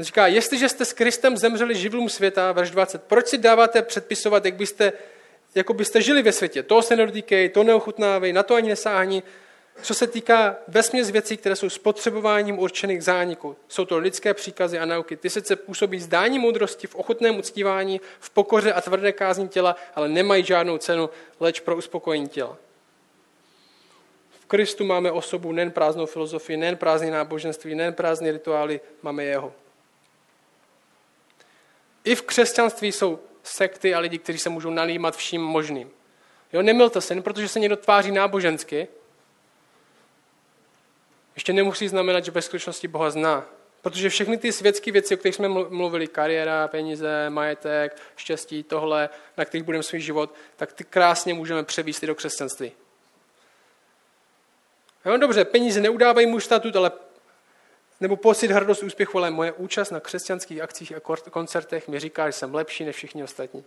On 0.00 0.04
říká, 0.04 0.26
jestliže 0.26 0.68
jste 0.68 0.84
s 0.84 0.92
Kristem 0.92 1.36
zemřeli 1.36 1.74
živlům 1.74 2.08
světa, 2.08 2.52
verš 2.52 2.70
20, 2.70 3.02
proč 3.02 3.26
si 3.26 3.38
dáváte 3.38 3.82
předpisovat, 3.82 4.44
jak 4.44 4.54
byste, 4.54 4.92
jako 5.54 5.74
byste 5.74 6.02
žili 6.02 6.22
ve 6.22 6.32
světě? 6.32 6.62
To 6.62 6.82
se 6.82 6.96
nedotýkej, 6.96 7.48
to 7.48 7.64
neochutnávej, 7.64 8.32
na 8.32 8.42
to 8.42 8.54
ani 8.54 8.68
nesáhni. 8.68 9.22
Co 9.82 9.94
se 9.94 10.06
týká 10.06 10.56
vesměs 10.68 11.10
věcí, 11.10 11.36
které 11.36 11.56
jsou 11.56 11.68
spotřebováním 11.68 12.58
určených 12.58 12.98
k 12.98 13.02
zániku. 13.02 13.56
Jsou 13.68 13.84
to 13.84 13.98
lidské 13.98 14.34
příkazy 14.34 14.78
a 14.78 14.84
nauky. 14.84 15.16
Ty 15.16 15.30
sice 15.30 15.56
působí 15.56 16.00
zdání 16.00 16.38
moudrosti 16.38 16.86
v 16.86 16.94
ochotném 16.94 17.38
uctívání, 17.38 18.00
v 18.20 18.30
pokoře 18.30 18.72
a 18.72 18.80
tvrdé 18.80 19.12
kázní 19.12 19.48
těla, 19.48 19.76
ale 19.94 20.08
nemají 20.08 20.44
žádnou 20.44 20.78
cenu, 20.78 21.10
leč 21.40 21.60
pro 21.60 21.76
uspokojení 21.76 22.28
těla. 22.28 22.56
V 24.40 24.46
Kristu 24.46 24.84
máme 24.84 25.12
osobu 25.12 25.52
nejen 25.52 25.70
prázdnou 25.70 26.06
filozofii, 26.06 26.56
nejen 26.56 26.76
prázdné 26.76 27.10
náboženství, 27.10 27.74
nejen 27.74 27.94
prázdné 27.94 28.32
rituály, 28.32 28.80
máme 29.02 29.24
jeho. 29.24 29.52
I 32.04 32.14
v 32.14 32.22
křesťanství 32.22 32.92
jsou 32.92 33.18
sekty 33.42 33.94
a 33.94 33.98
lidi, 33.98 34.18
kteří 34.18 34.38
se 34.38 34.50
můžou 34.50 34.70
nalímat 34.70 35.16
vším 35.16 35.42
možným. 35.42 35.90
Jo, 36.52 36.62
nemilte 36.62 37.00
se, 37.00 37.20
protože 37.20 37.48
se 37.48 37.60
někdo 37.60 37.76
tváří 37.76 38.12
nábožensky, 38.12 38.88
ještě 41.34 41.52
nemusí 41.52 41.88
znamenat, 41.88 42.24
že 42.24 42.30
ve 42.30 42.42
skutečnosti 42.42 42.88
Boha 42.88 43.10
zná. 43.10 43.46
Protože 43.82 44.08
všechny 44.08 44.38
ty 44.38 44.52
světské 44.52 44.92
věci, 44.92 45.14
o 45.14 45.16
kterých 45.16 45.34
jsme 45.34 45.48
mluvili, 45.48 46.06
kariéra, 46.06 46.68
peníze, 46.68 47.30
majetek, 47.30 47.96
štěstí, 48.16 48.62
tohle, 48.62 49.08
na 49.36 49.44
kterých 49.44 49.64
budeme 49.64 49.82
svůj 49.82 50.00
život, 50.00 50.34
tak 50.56 50.72
ty 50.72 50.84
krásně 50.84 51.34
můžeme 51.34 51.64
převíst 51.64 52.02
i 52.02 52.06
do 52.06 52.14
křesťanství. 52.14 52.72
Jo, 55.04 55.16
dobře, 55.16 55.44
peníze 55.44 55.80
neudávají 55.80 56.26
můj 56.26 56.40
statut, 56.40 56.76
ale 56.76 56.90
nebo 58.00 58.16
pocit 58.16 58.50
hrdost 58.50 58.82
úspěchu, 58.82 59.18
ale 59.18 59.30
moje 59.30 59.52
účast 59.52 59.90
na 59.90 60.00
křesťanských 60.00 60.60
akcích 60.60 60.92
a 60.96 61.30
koncertech 61.30 61.88
mi 61.88 62.00
říká, 62.00 62.28
že 62.28 62.32
jsem 62.32 62.54
lepší 62.54 62.84
než 62.84 62.96
všichni 62.96 63.24
ostatní. 63.24 63.64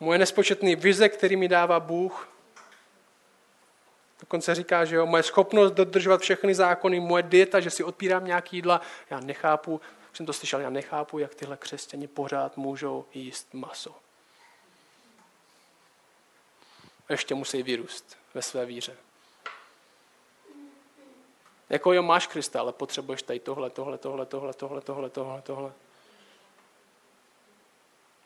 Moje 0.00 0.18
nespočetné 0.18 0.76
vize, 0.76 1.08
který 1.08 1.36
mi 1.36 1.48
dává 1.48 1.80
Bůh, 1.80 2.28
dokonce 4.20 4.54
říká, 4.54 4.84
že 4.84 4.96
jo, 4.96 5.06
moje 5.06 5.22
schopnost 5.22 5.72
dodržovat 5.72 6.20
všechny 6.20 6.54
zákony, 6.54 7.00
moje 7.00 7.22
dieta, 7.22 7.60
že 7.60 7.70
si 7.70 7.84
odpírám 7.84 8.24
nějaký 8.24 8.56
jídla, 8.56 8.80
já 9.10 9.20
nechápu, 9.20 9.80
jsem 10.12 10.26
to 10.26 10.32
slyšel, 10.32 10.60
já 10.60 10.70
nechápu, 10.70 11.18
jak 11.18 11.34
tyhle 11.34 11.56
křesťani 11.56 12.06
pořád 12.06 12.56
můžou 12.56 13.04
jíst 13.14 13.54
maso. 13.54 13.94
Ještě 17.08 17.34
musí 17.34 17.62
vyrůst 17.62 18.16
ve 18.34 18.42
své 18.42 18.66
víře. 18.66 18.96
Jako 21.74 21.92
jo, 21.92 22.02
máš 22.02 22.26
Krista, 22.26 22.60
ale 22.60 22.72
potřebuješ 22.72 23.22
tady 23.22 23.40
tohle, 23.40 23.70
tohle, 23.70 23.98
tohle, 23.98 24.26
tohle, 24.26 24.52
tohle, 24.52 24.80
tohle, 24.80 25.10
tohle, 25.10 25.42
tohle. 25.42 25.72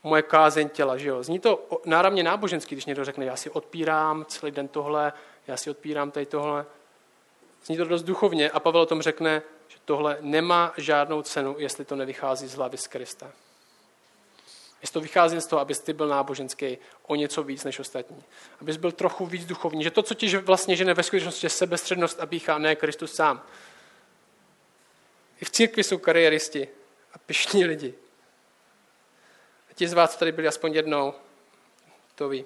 Moje 0.03 0.22
kázeň 0.22 0.68
těla, 0.68 0.96
že 0.96 1.09
jo. 1.09 1.22
Zní 1.22 1.38
to 1.38 1.80
náramně 1.84 2.22
náboženský, 2.22 2.74
když 2.74 2.84
někdo 2.84 3.05
řekne, 3.05 3.24
já 3.24 3.36
si 3.36 3.51
odpírám 3.51 4.24
celý 4.28 4.53
den 4.53 4.68
tohle, 4.68 5.12
já 5.46 5.57
si 5.57 5.70
odpírám 5.70 6.11
tady 6.11 6.26
tohle. 6.26 6.66
Zní 7.64 7.76
to 7.76 7.84
dost 7.84 8.03
duchovně 8.03 8.51
a 8.51 8.61
Pavel 8.61 8.82
o 8.82 8.86
tom 8.86 9.03
řekne, 9.03 9.42
že 9.68 9.76
tohle 9.84 10.18
nemá 10.20 10.72
žádnou 10.76 11.22
cenu, 11.22 11.55
jestli 11.59 11.84
to 11.84 11.96
nevychází 11.96 12.46
z 12.46 12.55
hlavy 12.55 12.76
z 12.76 12.86
Krista. 12.86 13.32
Jestli 14.81 14.93
to 14.93 15.01
vychází 15.01 15.41
z 15.41 15.47
toho, 15.47 15.61
abys 15.61 15.81
ty 15.81 15.93
byl 15.93 16.09
náboženský 16.09 16.79
o 17.07 17.14
něco 17.14 17.43
víc 17.43 17.64
než 17.64 17.79
ostatní. 17.79 18.24
Abys 18.61 18.76
byl 18.76 18.93
trochu 18.93 19.26
víc 19.26 19.45
duchovní. 19.45 19.85
Že 19.85 19.91
to, 19.91 20.03
co 20.03 20.14
ti 20.14 20.37
vlastně 20.37 20.76
žene 20.76 20.95
ve 20.95 21.03
skutečnosti, 21.03 21.47
je 21.47 21.51
sebestřednost 21.51 22.20
a 22.20 22.26
pícha, 22.26 22.59
ne 22.59 22.76
Kristus 22.76 23.14
sám. 23.14 23.43
I 25.41 25.45
v 25.45 25.51
církvi 25.51 25.85
jsou 25.85 25.99
kariéristi 25.99 26.68
a 27.12 27.18
pišní 27.18 27.64
lidi. 27.64 27.95
A 29.70 29.74
ti 29.74 29.89
z 29.89 29.93
vás, 29.93 30.12
co 30.12 30.18
tady 30.18 30.33
byli 30.33 30.49
aspoň 30.49 30.74
jednou, 30.74 31.14
to 32.14 32.29
ví. 32.29 32.45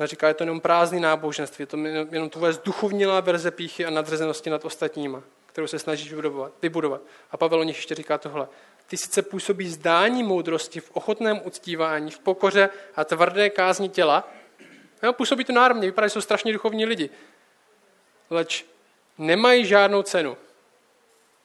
A 0.00 0.06
říká, 0.06 0.28
je 0.28 0.34
to 0.34 0.42
jenom 0.42 0.60
prázdný 0.60 1.00
náboženství, 1.00 1.62
je 1.62 1.66
to 1.66 1.76
jenom 2.10 2.30
tvoje 2.30 2.52
zduchovnilá 2.52 3.20
verze 3.20 3.50
píchy 3.50 3.86
a 3.86 3.90
nadřazenosti 3.90 4.50
nad 4.50 4.64
ostatníma, 4.64 5.22
kterou 5.46 5.66
se 5.66 5.78
snažíš 5.78 6.12
vybudovat. 6.62 7.02
A 7.30 7.36
Pavel 7.36 7.60
o 7.60 7.62
nich 7.62 7.76
ještě 7.76 7.94
říká 7.94 8.18
tohle. 8.18 8.48
Ty 8.92 8.96
sice 8.96 9.22
působí 9.22 9.68
zdání 9.68 10.22
moudrosti 10.22 10.80
v 10.80 10.90
ochotném 10.90 11.40
uctívání, 11.44 12.10
v 12.10 12.18
pokoře 12.18 12.70
a 12.96 13.04
tvrdé 13.04 13.50
kázni 13.50 13.88
těla. 13.88 14.32
Jo, 15.02 15.12
působí 15.12 15.44
to 15.44 15.52
národně, 15.52 15.86
vypadá, 15.86 16.06
že 16.06 16.10
jsou 16.10 16.20
strašně 16.20 16.52
duchovní 16.52 16.86
lidi. 16.86 17.10
Leč 18.30 18.66
nemají 19.18 19.66
žádnou 19.66 20.02
cenu. 20.02 20.36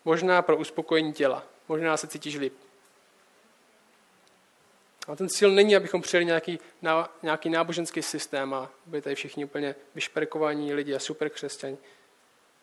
Možná 0.06 0.42
pro 0.42 0.58
uspokojení 0.58 1.14
těla. 1.14 1.44
Možná 1.68 1.98
se 1.98 2.08
cítíš 2.08 2.36
líp. 2.36 2.54
A 5.08 5.16
ten 5.16 5.30
cíl 5.30 5.52
není, 5.52 5.76
abychom 5.76 6.02
přijeli 6.02 6.26
nějaký, 6.26 6.60
nějaký 7.24 7.50
náboženský 7.50 8.02
systém 8.02 8.54
a 8.54 8.72
byli 8.86 9.02
tady 9.02 9.16
všichni 9.16 9.46
úplně 9.46 9.76
vyšperkovaní 9.96 10.74
lidi 10.74 10.96
a 10.96 11.00
super 11.00 11.30
křesťani. 11.30 11.78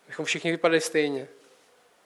Abychom 0.05 0.24
všichni 0.24 0.51
vypadali 0.51 0.80
stejně. 0.80 1.28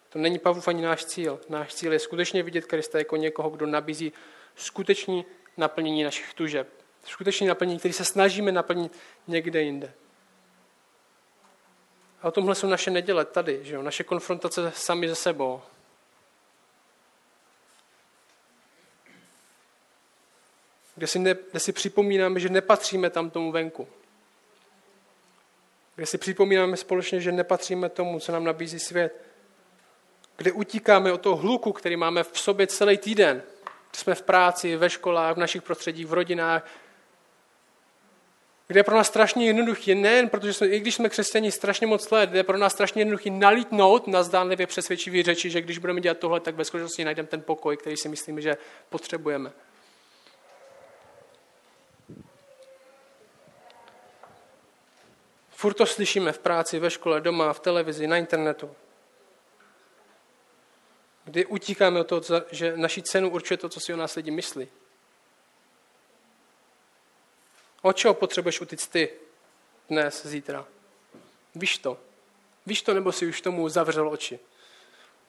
To 0.08 0.18
není 0.18 0.38
Pavlov 0.38 0.68
ani 0.68 0.82
náš 0.82 1.04
cíl. 1.04 1.40
Náš 1.48 1.74
cíl 1.74 1.92
je 1.92 1.98
skutečně 1.98 2.42
vidět 2.42 2.66
Krista 2.66 2.98
jako 2.98 3.16
někoho, 3.16 3.50
kdo 3.50 3.66
nabízí 3.66 4.12
skutečný 4.56 5.24
naplnění 5.56 6.02
našich 6.04 6.34
tužeb. 6.34 6.68
Skutečný 7.04 7.46
naplnění, 7.46 7.78
který 7.78 7.94
se 7.94 8.04
snažíme 8.04 8.52
naplnit 8.52 8.92
někde 9.26 9.62
jinde. 9.62 9.92
A 12.22 12.28
o 12.28 12.30
tomhle 12.30 12.54
jsou 12.54 12.66
naše 12.66 12.90
neděle 12.90 13.24
tady, 13.24 13.64
že 13.64 13.74
jo? 13.74 13.82
naše 13.82 14.04
konfrontace 14.04 14.72
sami 14.74 15.08
ze 15.08 15.14
sebou. 15.14 15.62
Kde 20.94 21.06
si, 21.06 21.18
ne, 21.18 21.36
kde 21.50 21.60
si 21.60 21.72
připomínáme, 21.72 22.40
že 22.40 22.48
nepatříme 22.48 23.10
tam 23.10 23.30
tomu 23.30 23.52
venku. 23.52 23.88
Kde 25.96 26.06
si 26.06 26.18
připomínáme 26.18 26.76
společně, 26.76 27.20
že 27.20 27.32
nepatříme 27.32 27.88
tomu, 27.88 28.20
co 28.20 28.32
nám 28.32 28.44
nabízí 28.44 28.78
svět 28.78 29.28
kde 30.38 30.52
utíkáme 30.52 31.12
od 31.12 31.20
toho 31.20 31.36
hluku, 31.36 31.72
který 31.72 31.96
máme 31.96 32.24
v 32.24 32.38
sobě 32.38 32.66
celý 32.66 32.98
týden. 32.98 33.42
Jsme 33.92 34.14
v 34.14 34.22
práci, 34.22 34.76
ve 34.76 34.90
školách, 34.90 35.36
v 35.36 35.38
našich 35.38 35.62
prostředích, 35.62 36.06
v 36.06 36.12
rodinách, 36.12 36.70
kde 38.66 38.80
je 38.80 38.84
pro 38.84 38.96
nás 38.96 39.06
strašně 39.06 39.46
jednoduchý, 39.46 39.94
nejen 39.94 40.28
protože 40.28 40.52
jsme, 40.52 40.66
i 40.66 40.80
když 40.80 40.94
jsme 40.94 41.08
křesťani 41.08 41.52
strašně 41.52 41.86
moc 41.86 42.10
let, 42.10 42.34
je 42.34 42.42
pro 42.42 42.58
nás 42.58 42.72
strašně 42.72 43.00
jednoduchý 43.00 43.30
nalítnout 43.30 44.06
na 44.06 44.22
zdánlivě 44.22 44.66
přesvědčivý 44.66 45.22
řeči, 45.22 45.50
že 45.50 45.60
když 45.60 45.78
budeme 45.78 46.00
dělat 46.00 46.18
tohle, 46.18 46.40
tak 46.40 46.54
ve 46.54 46.64
skutečnosti 46.64 47.04
najdeme 47.04 47.28
ten 47.28 47.42
pokoj, 47.42 47.76
který 47.76 47.96
si 47.96 48.08
myslíme, 48.08 48.40
že 48.40 48.56
potřebujeme. 48.88 49.52
Furt 55.50 55.74
to 55.74 55.86
slyšíme 55.86 56.32
v 56.32 56.38
práci, 56.38 56.78
ve 56.78 56.90
škole, 56.90 57.20
doma, 57.20 57.52
v 57.52 57.60
televizi, 57.60 58.06
na 58.06 58.16
internetu 58.16 58.70
kdy 61.28 61.46
utíkáme 61.46 62.00
od 62.00 62.04
toho, 62.04 62.22
že 62.50 62.76
naši 62.76 63.02
cenu 63.02 63.30
určuje 63.30 63.58
to, 63.58 63.68
co 63.68 63.80
si 63.80 63.94
o 63.94 63.96
nás 63.96 64.14
lidi 64.14 64.30
myslí. 64.30 64.68
O 67.82 67.92
čeho 67.92 68.14
potřebuješ 68.14 68.60
utíct 68.60 68.90
ty 68.90 69.10
dnes, 69.88 70.26
zítra? 70.26 70.66
Víš 71.54 71.78
to. 71.78 72.00
Víš 72.66 72.82
to, 72.82 72.94
nebo 72.94 73.12
si 73.12 73.26
už 73.26 73.40
tomu 73.40 73.68
zavřel 73.68 74.08
oči? 74.08 74.38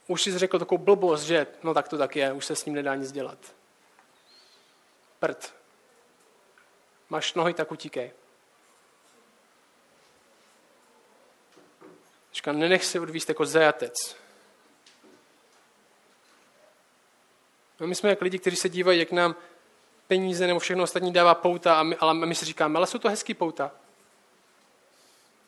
Už 0.07 0.21
jsi 0.21 0.37
řekl 0.37 0.59
takovou 0.59 0.83
blbost, 0.83 1.21
že 1.21 1.47
no 1.63 1.73
tak 1.73 1.87
to 1.87 1.97
tak 1.97 2.15
je, 2.15 2.31
už 2.31 2.45
se 2.45 2.55
s 2.55 2.65
ním 2.65 2.75
nedá 2.75 2.95
nic 2.95 3.11
dělat. 3.11 3.39
Prd. 5.19 5.53
Máš 7.09 7.33
nohy, 7.33 7.53
tak 7.53 7.71
utíkej. 7.71 8.11
Říká, 12.33 12.51
nenech 12.51 12.85
se 12.85 12.99
odvíst 12.99 13.29
jako 13.29 13.45
zajatec. 13.45 14.15
No 17.79 17.87
my 17.87 17.95
jsme 17.95 18.09
jak 18.09 18.21
lidi, 18.21 18.39
kteří 18.39 18.55
se 18.55 18.69
dívají, 18.69 18.99
jak 18.99 19.11
nám 19.11 19.35
peníze 20.07 20.47
nebo 20.47 20.59
všechno 20.59 20.83
ostatní 20.83 21.13
dává 21.13 21.35
pouta, 21.35 21.79
a 21.79 21.83
my, 21.83 21.95
ale 21.95 22.13
my 22.13 22.35
si 22.35 22.45
říkáme, 22.45 22.77
ale 22.77 22.87
jsou 22.87 22.97
to 22.97 23.09
hezký 23.09 23.33
pouta. 23.33 23.71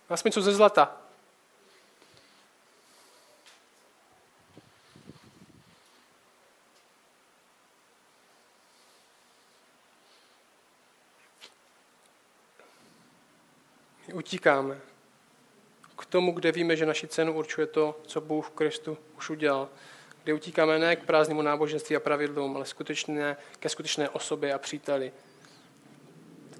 Aspoň 0.09 0.31
co 0.31 0.41
ze 0.41 0.53
zlata. 0.53 0.97
My 14.07 14.13
utíkáme 14.13 14.79
k 15.97 16.05
tomu, 16.05 16.31
kde 16.31 16.51
víme, 16.51 16.75
že 16.75 16.85
naši 16.85 17.07
cenu 17.07 17.33
určuje 17.33 17.67
to, 17.67 17.99
co 18.07 18.21
Bůh 18.21 18.47
v 18.47 18.49
Kristu 18.49 18.97
už 19.17 19.29
udělal 19.29 19.69
kde 20.23 20.33
utíkáme 20.33 20.79
ne 20.79 20.95
k 20.95 21.03
prázdnému 21.03 21.41
náboženství 21.41 21.95
a 21.95 21.99
pravidlům, 21.99 22.55
ale 22.55 22.65
skutečné, 22.65 23.37
ke 23.59 23.69
skutečné 23.69 24.09
osobě 24.09 24.53
a 24.53 24.57
příteli, 24.57 25.11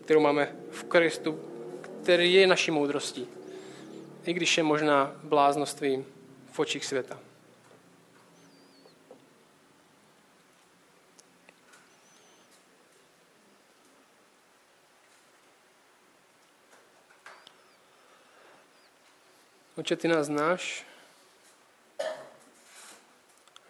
kterou 0.06 0.20
máme 0.20 0.56
v 0.72 0.84
Kristu, 0.84 1.40
který 2.04 2.34
je 2.34 2.48
naší 2.48 2.72
moudrostí, 2.72 3.28
i 4.26 4.34
když 4.34 4.58
je 4.58 4.64
možná 4.64 5.16
bláznostvím 5.24 6.06
v 6.52 6.60
očích 6.60 6.86
světa. 6.86 7.20
Oče, 19.76 19.96
ty 19.96 20.08
nás 20.08 20.26
znáš, 20.26 20.86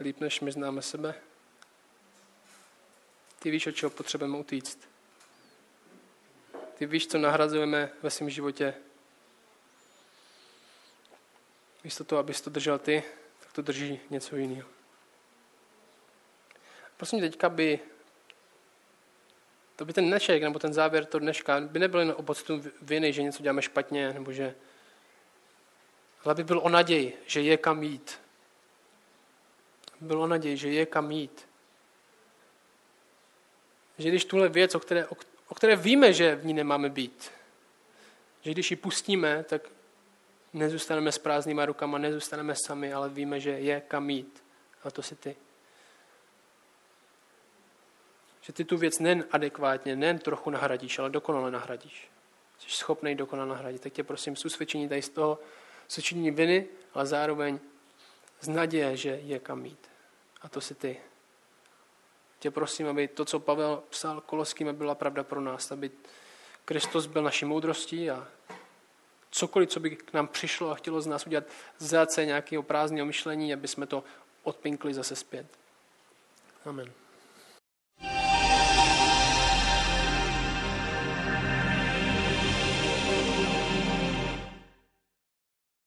líp, 0.02 0.20
než 0.20 0.40
my 0.40 0.52
známe 0.52 0.82
sebe. 0.82 1.16
Ty 3.40 3.52
víš, 3.52 3.68
o 3.68 3.72
čeho 3.72 3.90
potřebujeme 3.90 4.38
utíct. 4.38 4.80
Ty 6.78 6.86
víš, 6.86 7.08
co 7.08 7.18
nahrazujeme 7.18 7.90
ve 8.02 8.10
svém 8.10 8.30
životě. 8.30 8.74
Místo 11.84 12.04
toho, 12.04 12.20
abys 12.20 12.42
to 12.42 12.50
držel 12.50 12.80
ty, 12.80 13.04
tak 13.40 13.54
to 13.54 13.62
drží 13.62 14.00
něco 14.10 14.36
jiného. 14.36 14.70
Prosím 16.98 17.20
teďka 17.20 17.50
by 17.50 17.80
to 19.82 19.86
by 19.86 19.94
ten 19.94 20.08
dnešek, 20.08 20.44
nebo 20.44 20.60
ten 20.60 20.74
závěr 20.74 21.06
to 21.06 21.20
dneška, 21.20 21.62
by 21.62 21.80
nebyl 21.80 22.00
jen 22.00 22.14
o 22.18 22.24
pocitu 22.24 22.64
viny, 22.82 23.14
že 23.14 23.24
něco 23.24 23.44
děláme 23.44 23.62
špatně, 23.62 24.14
nebo 24.14 24.32
že... 24.32 24.56
Ale 26.26 26.36
by 26.36 26.44
byl 26.44 26.60
o 26.60 26.70
naději, 26.70 27.24
že 27.26 27.42
je 27.42 27.58
kam 27.58 27.84
jít, 27.84 28.20
bylo 30.02 30.28
naději, 30.28 30.58
že 30.58 30.70
je 30.70 30.86
kam 30.86 31.12
jít. 31.12 31.48
Že 33.98 34.10
když 34.10 34.26
tuhle 34.26 34.50
věc, 34.50 34.76
o 34.76 34.80
které, 34.80 35.08
o, 35.08 35.16
o 35.48 35.56
které 35.56 35.76
víme, 35.76 36.14
že 36.14 36.36
v 36.36 36.46
ní 36.46 36.54
nemáme 36.54 36.90
být, 36.90 37.32
že 38.42 38.52
když 38.52 38.72
ji 38.72 38.78
pustíme, 38.78 39.44
tak 39.44 39.62
nezůstaneme 40.54 41.12
s 41.12 41.18
prázdnýma 41.18 41.66
rukama, 41.66 41.98
nezůstaneme 41.98 42.56
sami, 42.66 42.94
ale 42.94 43.10
víme, 43.10 43.40
že 43.40 43.50
je 43.50 43.82
kam 43.82 44.10
jít. 44.10 44.44
A 44.84 44.92
to 44.92 45.02
si 45.02 45.16
ty. 45.16 45.36
Že 48.42 48.54
ty 48.54 48.66
tu 48.66 48.78
věc 48.78 49.00
nejen 49.00 49.26
adekvátně, 49.32 49.96
nejen 49.96 50.20
trochu 50.20 50.50
nahradíš, 50.50 51.00
ale 51.00 51.10
dokonale 51.10 51.52
nahradíš. 51.52 52.12
Jsi 52.60 52.70
schopný 52.70 53.16
dokonale 53.16 53.50
nahradit. 53.50 53.82
Tak 53.82 53.94
tě 53.94 54.04
prosím, 54.04 54.36
s 54.36 54.46
usvědčení 54.46 54.90
tady 54.90 55.02
z 55.02 55.10
toho, 55.10 55.40
usvědčení 55.88 56.32
viny, 56.32 56.68
ale 56.94 57.06
zároveň 57.06 57.60
z 58.42 58.48
naděje, 58.48 58.98
že 58.98 59.10
je 59.24 59.40
kam 59.40 59.66
jít. 59.66 59.91
A 60.42 60.50
to 60.50 60.62
si 60.62 60.76
ty. 60.76 61.00
Tě 62.40 62.52
prosím, 62.52 62.88
aby 62.88 63.08
to, 63.08 63.26
co 63.26 63.40
Pavel 63.40 63.84
psal 63.90 64.22
Koloským, 64.22 64.76
byla 64.76 64.96
pravda 64.96 65.24
pro 65.24 65.42
nás, 65.42 65.72
aby 65.72 65.92
Kristus 66.66 67.06
byl 67.06 67.24
naší 67.24 67.46
moudrostí 67.46 68.10
a 68.10 68.28
cokoliv, 69.32 69.70
co 69.70 69.80
by 69.80 69.96
k 69.96 70.14
nám 70.14 70.28
přišlo 70.28 70.72
a 70.72 70.76
chtělo 70.76 71.02
z 71.02 71.08
nás 71.08 71.28
udělat 71.28 71.44
záce 71.78 72.26
nějakého 72.26 72.64
prázdného 72.64 73.06
myšlení, 73.06 73.54
aby 73.54 73.68
jsme 73.68 73.88
to 73.88 74.04
odpinkli 74.44 74.94
zase 74.94 75.16
zpět. 75.16 75.48
Amen. 76.66 76.92